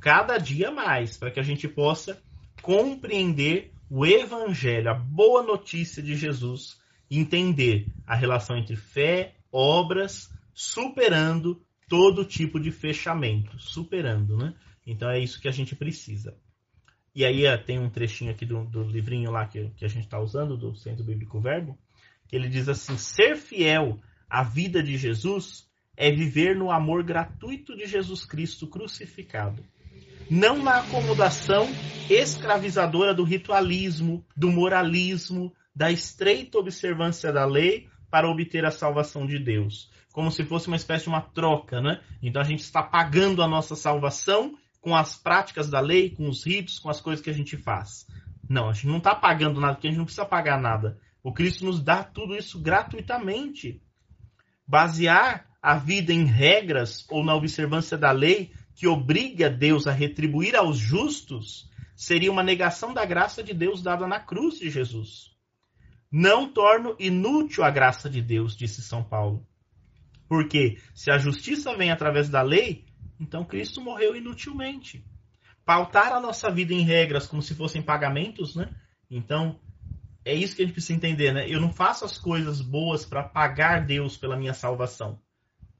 [0.00, 2.20] Cada dia mais, para que a gente possa
[2.62, 6.80] compreender o Evangelho, a boa notícia de Jesus,
[7.10, 14.54] entender a relação entre fé, obras superando todo tipo de fechamento, superando, né?
[14.86, 16.36] Então é isso que a gente precisa.
[17.14, 20.20] E aí tem um trechinho aqui do, do livrinho lá que, que a gente está
[20.20, 21.78] usando, do Centro Bíblico Verbo,
[22.28, 27.76] que ele diz assim: ser fiel à vida de Jesus é viver no amor gratuito
[27.76, 29.64] de Jesus Cristo crucificado.
[30.30, 31.68] Não na acomodação
[32.08, 39.38] escravizadora do ritualismo, do moralismo, da estreita observância da lei para obter a salvação de
[39.38, 39.90] Deus.
[40.12, 42.00] Como se fosse uma espécie de uma troca, né?
[42.22, 46.46] Então a gente está pagando a nossa salvação com as práticas da lei, com os
[46.46, 48.06] ritos, com as coisas que a gente faz.
[48.48, 50.98] Não, a gente não está pagando nada, porque a gente não precisa pagar nada.
[51.22, 53.82] O Cristo nos dá tudo isso gratuitamente.
[54.66, 60.54] Basear a vida em regras ou na observância da lei que obriga Deus a retribuir
[60.54, 65.34] aos justos seria uma negação da graça de Deus dada na cruz de Jesus.
[66.12, 69.46] Não torno inútil a graça de Deus, disse São Paulo.
[70.28, 72.84] Porque se a justiça vem através da lei,
[73.18, 75.02] então Cristo morreu inutilmente.
[75.64, 78.70] Pautar a nossa vida em regras como se fossem pagamentos, né?
[79.10, 79.58] Então,
[80.22, 81.48] é isso que a gente precisa entender, né?
[81.48, 85.18] Eu não faço as coisas boas para pagar Deus pela minha salvação.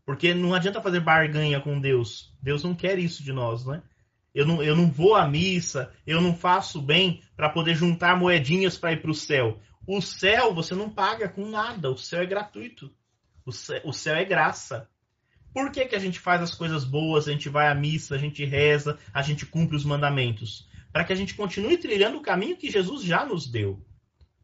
[0.06, 2.32] Porque não adianta fazer barganha com Deus.
[2.40, 3.82] Deus não quer isso de nós, né?
[4.32, 8.78] Eu não, eu não vou à missa, eu não faço bem para poder juntar moedinhas
[8.78, 9.58] para ir para o céu.
[9.86, 12.94] O céu você não paga com nada, o céu é gratuito.
[13.44, 14.88] O céu, o céu é graça.
[15.52, 18.18] Por que, que a gente faz as coisas boas, a gente vai à missa, a
[18.18, 20.68] gente reza, a gente cumpre os mandamentos?
[20.92, 23.82] Para que a gente continue trilhando o caminho que Jesus já nos deu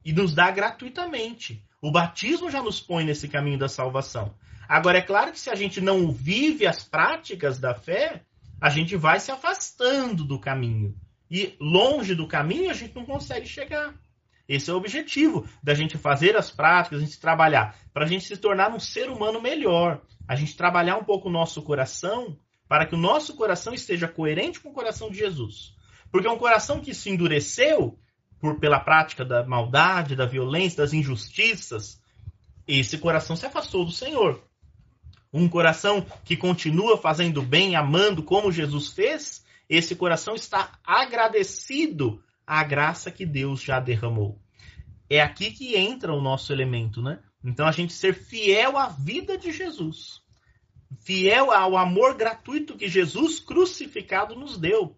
[0.05, 1.64] e nos dá gratuitamente.
[1.82, 4.34] O batismo já nos põe nesse caminho da salvação.
[4.73, 8.23] Agora, é claro que se a gente não vive as práticas da fé,
[8.59, 10.97] a gente vai se afastando do caminho.
[11.31, 13.94] E longe do caminho a gente não consegue chegar.
[14.49, 18.24] Esse é o objetivo da gente fazer as práticas, a gente trabalhar, para a gente
[18.24, 20.01] se tornar um ser humano melhor.
[20.27, 24.59] A gente trabalhar um pouco o nosso coração, para que o nosso coração esteja coerente
[24.59, 25.74] com o coração de Jesus.
[26.11, 27.99] Porque um coração que se endureceu,
[28.40, 32.01] por, pela prática da maldade, da violência, das injustiças,
[32.66, 34.43] esse coração se afastou do Senhor.
[35.32, 42.62] Um coração que continua fazendo bem, amando como Jesus fez, esse coração está agradecido à
[42.62, 44.38] graça que Deus já derramou.
[45.09, 47.20] É aqui que entra o nosso elemento, né?
[47.44, 50.20] Então a gente ser fiel à vida de Jesus,
[51.00, 54.96] fiel ao amor gratuito que Jesus crucificado nos deu.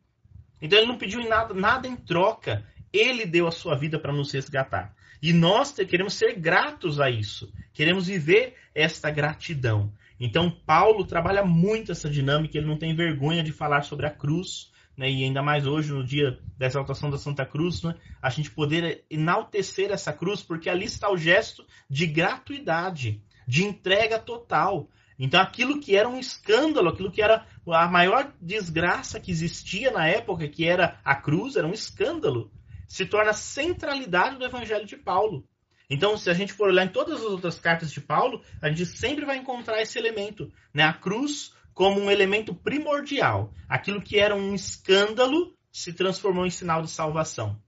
[0.60, 2.66] Então ele não pediu nada, nada em troca.
[2.92, 4.94] Ele deu a sua vida para nos resgatar.
[5.20, 7.52] E nós queremos ser gratos a isso.
[7.72, 9.92] Queremos viver esta gratidão.
[10.18, 14.70] Então, Paulo trabalha muito essa dinâmica, ele não tem vergonha de falar sobre a cruz,
[14.96, 15.10] né?
[15.10, 17.94] e ainda mais hoje, no dia da exaltação da Santa Cruz, né?
[18.22, 24.18] a gente poder enaltecer essa cruz, porque ali está o gesto de gratuidade, de entrega
[24.18, 24.88] total.
[25.18, 30.06] Então, aquilo que era um escândalo, aquilo que era a maior desgraça que existia na
[30.06, 32.50] época, que era a cruz, era um escândalo
[32.86, 35.44] se torna centralidade do Evangelho de Paulo.
[35.88, 38.86] Então, se a gente for olhar em todas as outras cartas de Paulo, a gente
[38.86, 40.82] sempre vai encontrar esse elemento, né?
[40.82, 43.52] A cruz como um elemento primordial.
[43.68, 47.60] Aquilo que era um escândalo se transformou em sinal de salvação.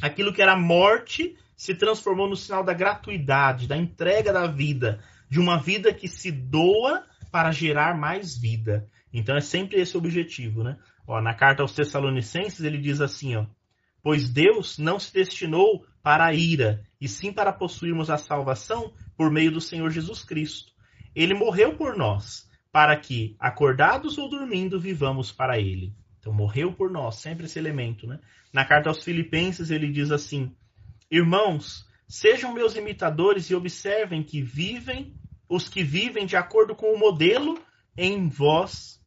[0.00, 5.38] Aquilo que era morte se transformou no sinal da gratuidade, da entrega da vida, de
[5.38, 8.88] uma vida que se doa para gerar mais vida.
[9.12, 10.78] Então é sempre esse o objetivo, né?
[11.06, 13.46] Ó, na carta aos Tessalonicenses ele diz assim, ó:
[14.02, 19.30] Pois Deus não se destinou para a ira, e sim para possuirmos a salvação por
[19.30, 20.72] meio do Senhor Jesus Cristo.
[21.14, 25.92] Ele morreu por nós, para que, acordados ou dormindo, vivamos para ele.
[26.20, 28.06] Então, morreu por nós, sempre esse elemento.
[28.06, 28.20] Né?
[28.52, 30.54] Na carta aos Filipenses, ele diz assim:
[31.10, 35.12] Irmãos, sejam meus imitadores e observem que vivem
[35.48, 37.60] os que vivem de acordo com o modelo
[37.98, 39.02] em vós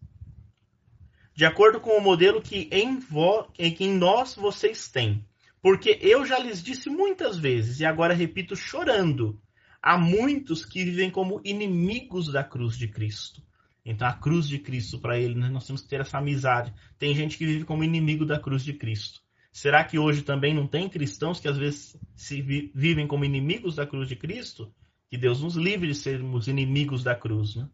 [1.35, 5.23] de acordo com o modelo que em, vo, que em nós vocês têm.
[5.66, 9.42] Porque eu já lhes disse muitas vezes, e agora repito chorando,
[9.82, 13.42] há muitos que vivem como inimigos da cruz de Cristo.
[13.84, 16.72] Então, a cruz de Cristo, para ele, né, nós temos que ter essa amizade.
[17.00, 19.22] Tem gente que vive como inimigo da cruz de Cristo.
[19.52, 23.78] Será que hoje também não tem cristãos que às vezes se vi, vivem como inimigos
[23.78, 24.72] da cruz de Cristo?
[25.10, 27.56] Que Deus nos livre de sermos inimigos da cruz.
[27.56, 27.68] Né?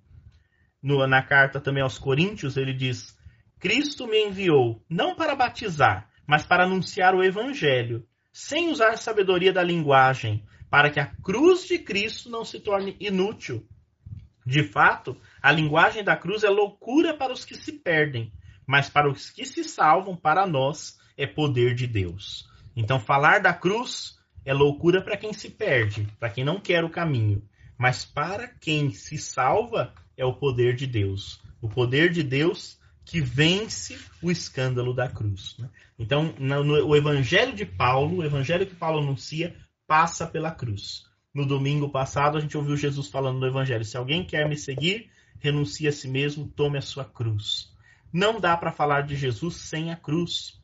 [0.82, 3.18] No, na carta também aos Coríntios, ele diz:
[3.60, 9.64] Cristo me enviou não para batizar, mas para anunciar o Evangelho, sem usar sabedoria da
[9.64, 13.68] linguagem, para que a cruz de Cristo não se torne inútil.
[14.46, 18.32] De fato, a linguagem da cruz é loucura para os que se perdem,
[18.66, 22.50] mas para os que se salvam, para nós, é poder de Deus.
[22.76, 26.90] Então, falar da cruz é loucura para quem se perde, para quem não quer o
[26.90, 27.44] caminho,
[27.78, 31.42] mas para quem se salva é o poder de Deus.
[31.62, 32.80] O poder de Deus
[33.12, 35.58] que vence o escândalo da cruz.
[35.60, 35.70] Né?
[36.00, 39.54] Então, no, no, o evangelho de Paulo, o evangelho que Paulo anuncia,
[39.86, 41.04] passa pela cruz.
[41.34, 45.10] No domingo passado, a gente ouviu Jesus falando no evangelho: se alguém quer me seguir,
[45.40, 47.76] renuncie a si mesmo, tome a sua cruz.
[48.14, 50.62] não dá para falar de Jesus sem a cruz.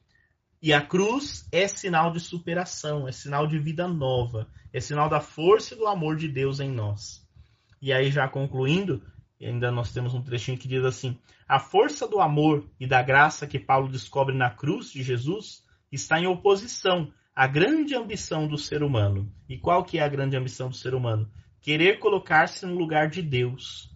[0.61, 5.19] E a cruz é sinal de superação, é sinal de vida nova, é sinal da
[5.19, 7.27] força e do amor de Deus em nós.
[7.81, 9.03] E aí, já concluindo,
[9.45, 13.45] ainda nós temos um trechinho que diz assim: A força do amor e da graça
[13.45, 18.81] que Paulo descobre na cruz de Jesus está em oposição à grande ambição do ser
[18.81, 19.31] humano.
[19.47, 21.29] E qual que é a grande ambição do ser humano?
[21.61, 23.91] Querer colocar-se no lugar de Deus.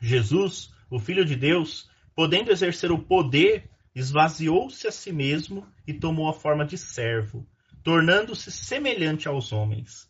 [0.00, 6.28] Jesus, o Filho de Deus, podendo exercer o poder esvaziou-se a si mesmo e tomou
[6.28, 7.46] a forma de servo,
[7.82, 10.06] tornando-se semelhante aos homens.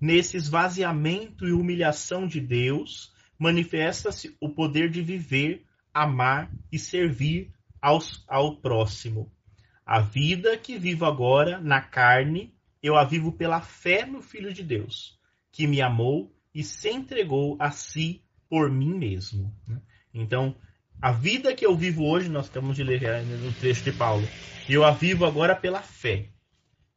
[0.00, 3.09] Nesse esvaziamento e humilhação de Deus,
[3.40, 5.64] manifesta-se o poder de viver,
[5.94, 7.50] amar e servir
[7.80, 9.32] aos, ao próximo.
[9.84, 14.62] A vida que vivo agora na carne, eu a vivo pela fé no Filho de
[14.62, 15.18] Deus,
[15.50, 19.50] que me amou e se entregou a si por mim mesmo.
[20.12, 20.54] Então,
[21.00, 24.28] a vida que eu vivo hoje, nós estamos de ler no trecho de Paulo,
[24.68, 26.28] eu a vivo agora pela fé.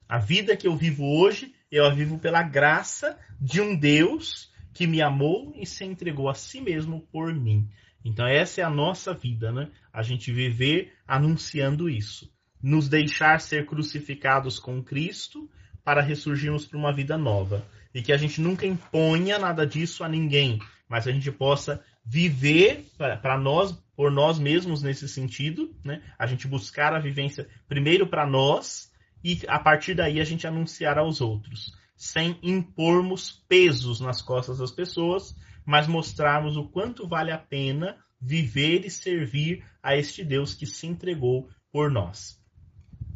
[0.10, 4.88] A vida que eu vivo hoje, eu a vivo pela graça de um Deus que
[4.88, 7.70] me amou e se entregou a si mesmo por mim.
[8.04, 9.70] Então essa é a nossa vida, né?
[9.92, 12.32] A gente viver anunciando isso.
[12.62, 15.50] Nos deixar ser crucificados com Cristo
[15.84, 17.66] para ressurgirmos para uma vida nova.
[17.94, 20.60] E que a gente nunca imponha nada disso a ninguém,
[20.90, 26.02] mas a gente possa viver para nós por nós mesmos nesse sentido, né?
[26.18, 28.92] A gente buscar a vivência primeiro para nós
[29.24, 31.72] e a partir daí a gente anunciar aos outros,
[32.04, 35.34] sem impormos pesos nas costas das pessoas,
[35.66, 40.86] mas mostrarmos o quanto vale a pena viver e servir a este Deus que se
[40.86, 42.38] entregou por nós.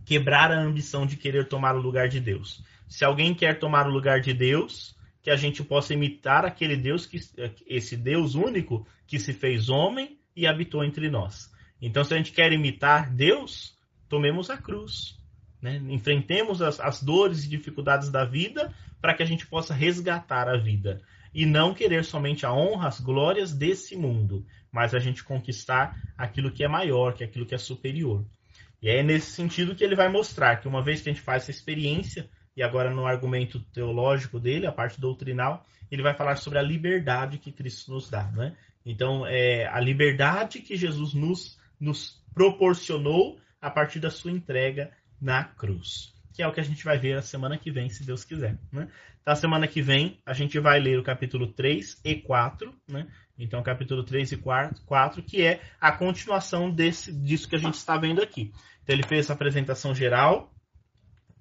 [0.06, 2.64] Quebrar a ambição de querer tomar o lugar de Deus.
[2.88, 7.06] Se alguém quer tomar o lugar de Deus, que a gente possa imitar aquele Deus
[7.06, 7.20] que
[7.68, 11.52] esse Deus único que se fez homem e habitou entre nós.
[11.82, 13.78] Então, se a gente quer imitar Deus,
[14.08, 15.17] tomemos a cruz.
[15.62, 15.82] Né?
[15.90, 20.58] Enfrentemos as, as dores e dificuldades da vida para que a gente possa resgatar a
[20.58, 21.02] vida.
[21.34, 26.52] E não querer somente a honra, as glórias desse mundo, mas a gente conquistar aquilo
[26.52, 28.26] que é maior, que é aquilo que é superior.
[28.82, 31.44] E é nesse sentido que ele vai mostrar que uma vez que a gente faz
[31.44, 36.60] essa experiência, e agora no argumento teológico dele, a parte doutrinal, ele vai falar sobre
[36.60, 38.24] a liberdade que Cristo nos dá.
[38.32, 38.56] Né?
[38.86, 45.44] Então, é a liberdade que Jesus nos, nos proporcionou a partir da sua entrega na
[45.44, 46.14] cruz.
[46.34, 48.58] Que é o que a gente vai ver a semana que vem, se Deus quiser.
[48.72, 48.88] Né?
[49.22, 52.74] Então, a semana que vem, a gente vai ler o capítulo 3 e 4.
[52.88, 53.08] Né?
[53.38, 57.98] Então, capítulo 3 e 4, que é a continuação desse, disso que a gente está
[57.98, 58.52] vendo aqui.
[58.84, 60.54] Então, ele fez essa apresentação geral,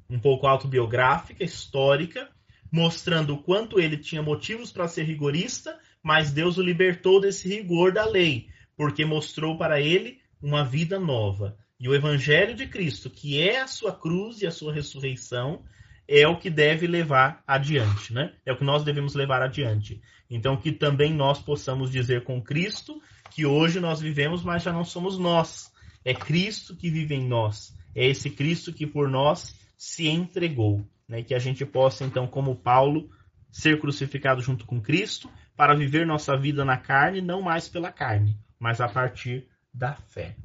[0.08, 2.28] um pouco autobiográfica, histórica,
[2.72, 7.90] mostrando o quanto ele tinha motivos para ser rigorista mas Deus o libertou desse rigor
[7.90, 8.46] da lei,
[8.76, 11.58] porque mostrou para ele uma vida nova.
[11.78, 15.62] E o Evangelho de Cristo, que é a sua cruz e a sua ressurreição,
[16.08, 18.32] é o que deve levar adiante, né?
[18.44, 20.00] É o que nós devemos levar adiante.
[20.30, 23.00] Então, que também nós possamos dizer com Cristo
[23.30, 25.72] que hoje nós vivemos, mas já não somos nós.
[26.04, 27.76] É Cristo que vive em nós.
[27.94, 30.86] É esse Cristo que por nós se entregou.
[31.08, 31.22] Né?
[31.22, 33.10] Que a gente possa, então, como Paulo,
[33.50, 38.38] ser crucificado junto com Cristo, para viver nossa vida na carne, não mais pela carne,
[38.58, 40.36] mas a partir da fé.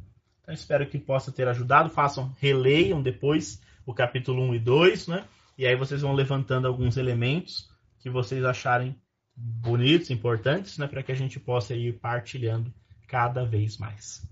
[0.51, 1.89] Então, espero que possa ter ajudado.
[1.89, 5.23] Façam, releiam depois o capítulo 1 e 2, né?
[5.57, 7.69] E aí vocês vão levantando alguns elementos
[7.99, 8.93] que vocês acharem
[9.33, 10.87] bonitos, importantes, né?
[10.87, 12.73] Para que a gente possa ir partilhando
[13.07, 14.27] cada vez mais.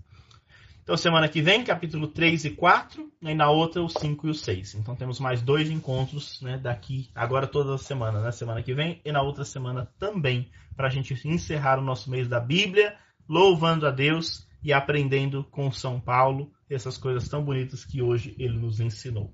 [0.82, 4.30] Então, semana que vem, capítulo 3 e 4, né, e na outra, o 5 e
[4.30, 4.74] o 6.
[4.74, 9.12] Então, temos mais dois encontros né, daqui, agora toda semana, né, semana que vem, e
[9.12, 12.96] na outra semana também, para a gente encerrar o nosso mês da Bíblia,
[13.28, 18.58] louvando a Deus e aprendendo com São Paulo essas coisas tão bonitas que hoje ele
[18.58, 19.32] nos ensinou.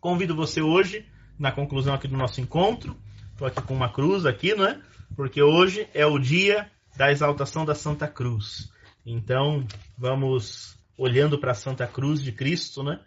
[0.00, 1.06] Convido você hoje,
[1.38, 2.96] na conclusão aqui do nosso encontro,
[3.32, 4.80] estou aqui com uma cruz aqui, não é?
[5.14, 8.72] Porque hoje é o dia da exaltação da Santa Cruz.
[9.04, 9.66] Então,
[9.98, 13.00] vamos olhando para a Santa Cruz de Cristo, né?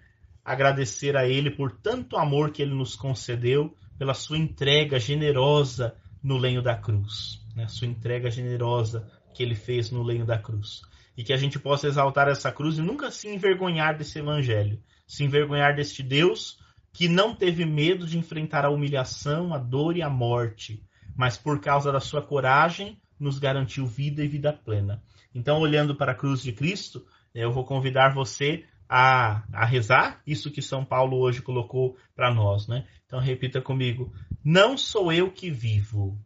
[0.44, 6.38] Agradecer a Ele por tanto amor que Ele nos concedeu, pela sua entrega generosa no
[6.38, 7.68] lenho da cruz, né?
[7.68, 10.82] Sua entrega generosa que Ele fez no lenho da cruz.
[11.16, 15.24] E que a gente possa exaltar essa cruz e nunca se envergonhar desse Evangelho, se
[15.24, 16.60] envergonhar deste Deus
[16.94, 20.84] que não teve medo de enfrentar a humilhação, a dor e a morte,
[21.16, 25.02] mas por causa da sua coragem nos garantiu vida e vida plena.
[25.34, 27.04] Então, olhando para a cruz de Cristo,
[27.34, 32.68] eu vou convidar você a, a rezar isso que São Paulo hoje colocou para nós.
[32.68, 32.86] Né?
[33.06, 34.14] Então, repita comigo:
[34.44, 36.20] Não sou eu que vivo,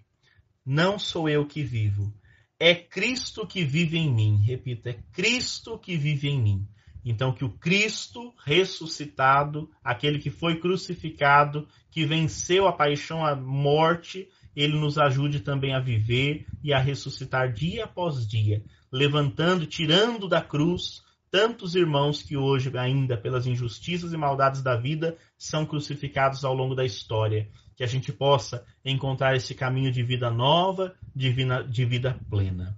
[0.65, 2.13] não sou eu que vivo.
[2.59, 4.37] É Cristo que vive em mim.
[4.37, 6.67] Repita, é Cristo que vive em mim.
[7.05, 14.27] Então, que o Cristo ressuscitado, aquele que foi crucificado, que venceu a paixão, a morte,
[14.55, 20.41] ele nos ajude também a viver e a ressuscitar dia após dia, levantando, tirando da
[20.41, 26.53] cruz tantos irmãos que hoje, ainda pelas injustiças e maldades da vida, são crucificados ao
[26.53, 27.49] longo da história.
[27.77, 32.77] Que a gente possa encontrar esse caminho de vida nova, de vida, de vida plena.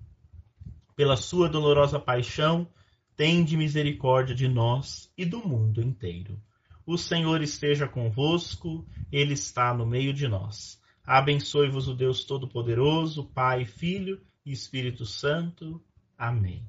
[0.96, 2.68] Pela sua dolorosa paixão,
[3.16, 6.40] tende misericórdia de nós e do mundo inteiro.
[6.86, 10.80] O Senhor esteja convosco, Ele está no meio de nós.
[11.06, 15.82] Abençoe-vos o Deus Todo-Poderoso, Pai, Filho e Espírito Santo.
[16.18, 16.64] Amém.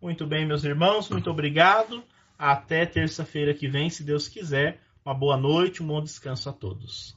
[0.00, 2.04] Muito bem, meus irmãos, muito obrigado.
[2.38, 4.80] Até terça-feira que vem, se Deus quiser.
[5.04, 7.16] Uma boa noite, um bom descanso a todos.